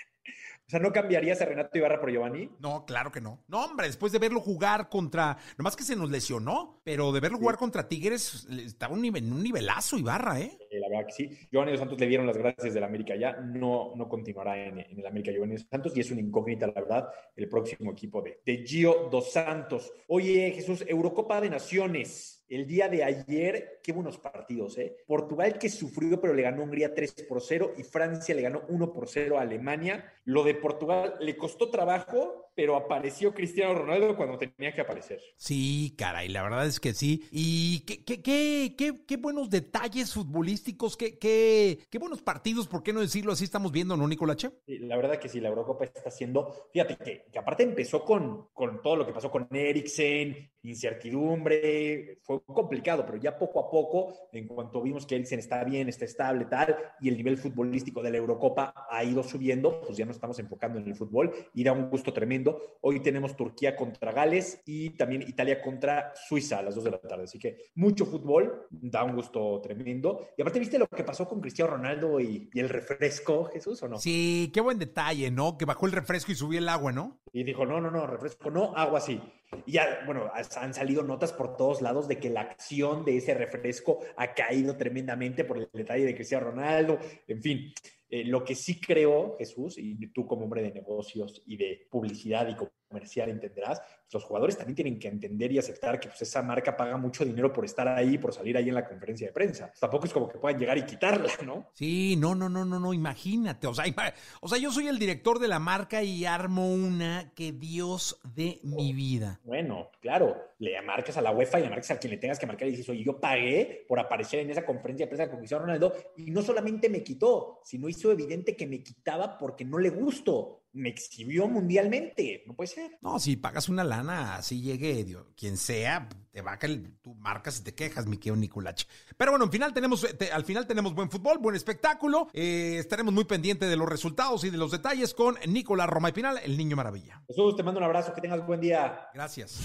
[0.68, 2.50] O sea, ¿no cambiarías a Renato Ibarra por Giovanni?
[2.60, 3.42] No, claro que no.
[3.48, 5.38] No, hombre, después de verlo jugar contra.
[5.56, 9.42] Nomás que se nos lesionó, pero de verlo jugar contra Tigres, estaba un, nivel, un
[9.42, 10.58] nivelazo Ibarra, ¿eh?
[10.70, 11.30] Eh, la verdad que sí.
[11.50, 13.32] Giovanni Dos Santos le dieron las gracias del América ya.
[13.40, 16.74] No, no continuará en, en el América Giovanni Dos Santos y es una incógnita, la
[16.74, 19.90] verdad, el próximo equipo de, de Gio Dos Santos.
[20.08, 22.37] Oye, Jesús, Eurocopa de Naciones.
[22.48, 24.96] El día de ayer, qué buenos partidos, ¿eh?
[25.06, 28.92] Portugal que sufrió, pero le ganó Hungría 3 por 0 y Francia le ganó 1
[28.92, 30.10] por 0 a Alemania.
[30.24, 35.20] Lo de Portugal le costó trabajo, pero apareció Cristiano Ronaldo cuando tenía que aparecer.
[35.36, 37.22] Sí, caray, la verdad es que sí.
[37.30, 42.82] Y qué, qué, qué, qué, qué buenos detalles futbolísticos, qué, qué, qué buenos partidos, ¿por
[42.82, 43.44] qué no decirlo así?
[43.44, 44.50] Estamos viendo, ¿no, Nicolache?
[44.66, 48.48] Sí, La verdad que sí, la Eurocopa está haciendo, fíjate que, que aparte empezó con,
[48.52, 54.14] con todo lo que pasó con Eriksen, incertidumbre, fue complicado, pero ya poco a poco,
[54.32, 58.10] en cuanto vimos que Eriksen está bien, está estable, tal, y el nivel futbolístico de
[58.10, 61.70] la Eurocopa ha ido subiendo, pues ya nos estamos enfocando en el fútbol y da
[61.70, 62.47] un gusto tremendo.
[62.80, 66.98] Hoy tenemos Turquía contra Gales y también Italia contra Suiza a las 2 de la
[66.98, 70.28] tarde, así que mucho fútbol, da un gusto tremendo.
[70.36, 73.88] Y aparte, ¿viste lo que pasó con Cristiano Ronaldo y, y el refresco, Jesús, o
[73.88, 73.98] no?
[73.98, 75.58] Sí, qué buen detalle, ¿no?
[75.58, 77.18] Que bajó el refresco y subió el agua, ¿no?
[77.32, 79.20] Y dijo, no, no, no, refresco, no, agua sí.
[79.64, 83.34] Y ya, bueno, han salido notas por todos lados de que la acción de ese
[83.34, 87.72] refresco ha caído tremendamente por el detalle de Cristiano Ronaldo, en fin.
[88.10, 92.48] eh, lo que sí creo, Jesús, y tú como hombre de negocios y de publicidad
[92.48, 92.56] y
[92.92, 93.80] comercial entenderás,
[94.12, 97.52] los jugadores también tienen que entender y aceptar que pues, esa marca paga mucho dinero
[97.52, 99.70] por estar ahí, por salir ahí en la conferencia de prensa.
[99.78, 101.70] Tampoco es como que puedan llegar y quitarla, ¿no?
[101.74, 103.66] Sí, no, no, no, no, no, imagínate.
[103.66, 107.32] O sea, ima- o sea, yo soy el director de la marca y armo una
[107.34, 109.40] que Dios de mi vida.
[109.44, 112.46] Bueno, claro, le marcas a la UEFA y le marcas a quien le tengas que
[112.46, 115.64] marcar y dices, oye, yo pagué por aparecer en esa conferencia de prensa con Cristiano
[115.64, 119.90] Ronaldo y no solamente me quitó, sino hizo evidente que me quitaba porque no le
[119.90, 120.57] gustó.
[120.72, 122.42] Me exhibió mundialmente.
[122.46, 122.98] No puede ser.
[123.00, 127.14] No, si pagas una lana, así llegue Dios, quien sea, te va a caer, tú
[127.16, 128.84] marcas y te quejas, mi querido Nicolach.
[129.16, 132.28] Pero bueno, al final tenemos, te- al final tenemos buen fútbol, buen espectáculo.
[132.32, 136.12] Eh, estaremos muy pendientes de los resultados y de los detalles con Nicolás Roma y
[136.12, 137.22] Pinal, el niño maravilla.
[137.26, 139.08] Jesús, te mando un abrazo, que tengas buen día.
[139.14, 139.58] Gracias.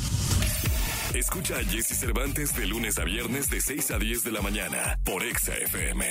[1.14, 5.00] Escucha a Jesse Cervantes de lunes a viernes de 6 a 10 de la mañana
[5.04, 6.06] por Exa FM.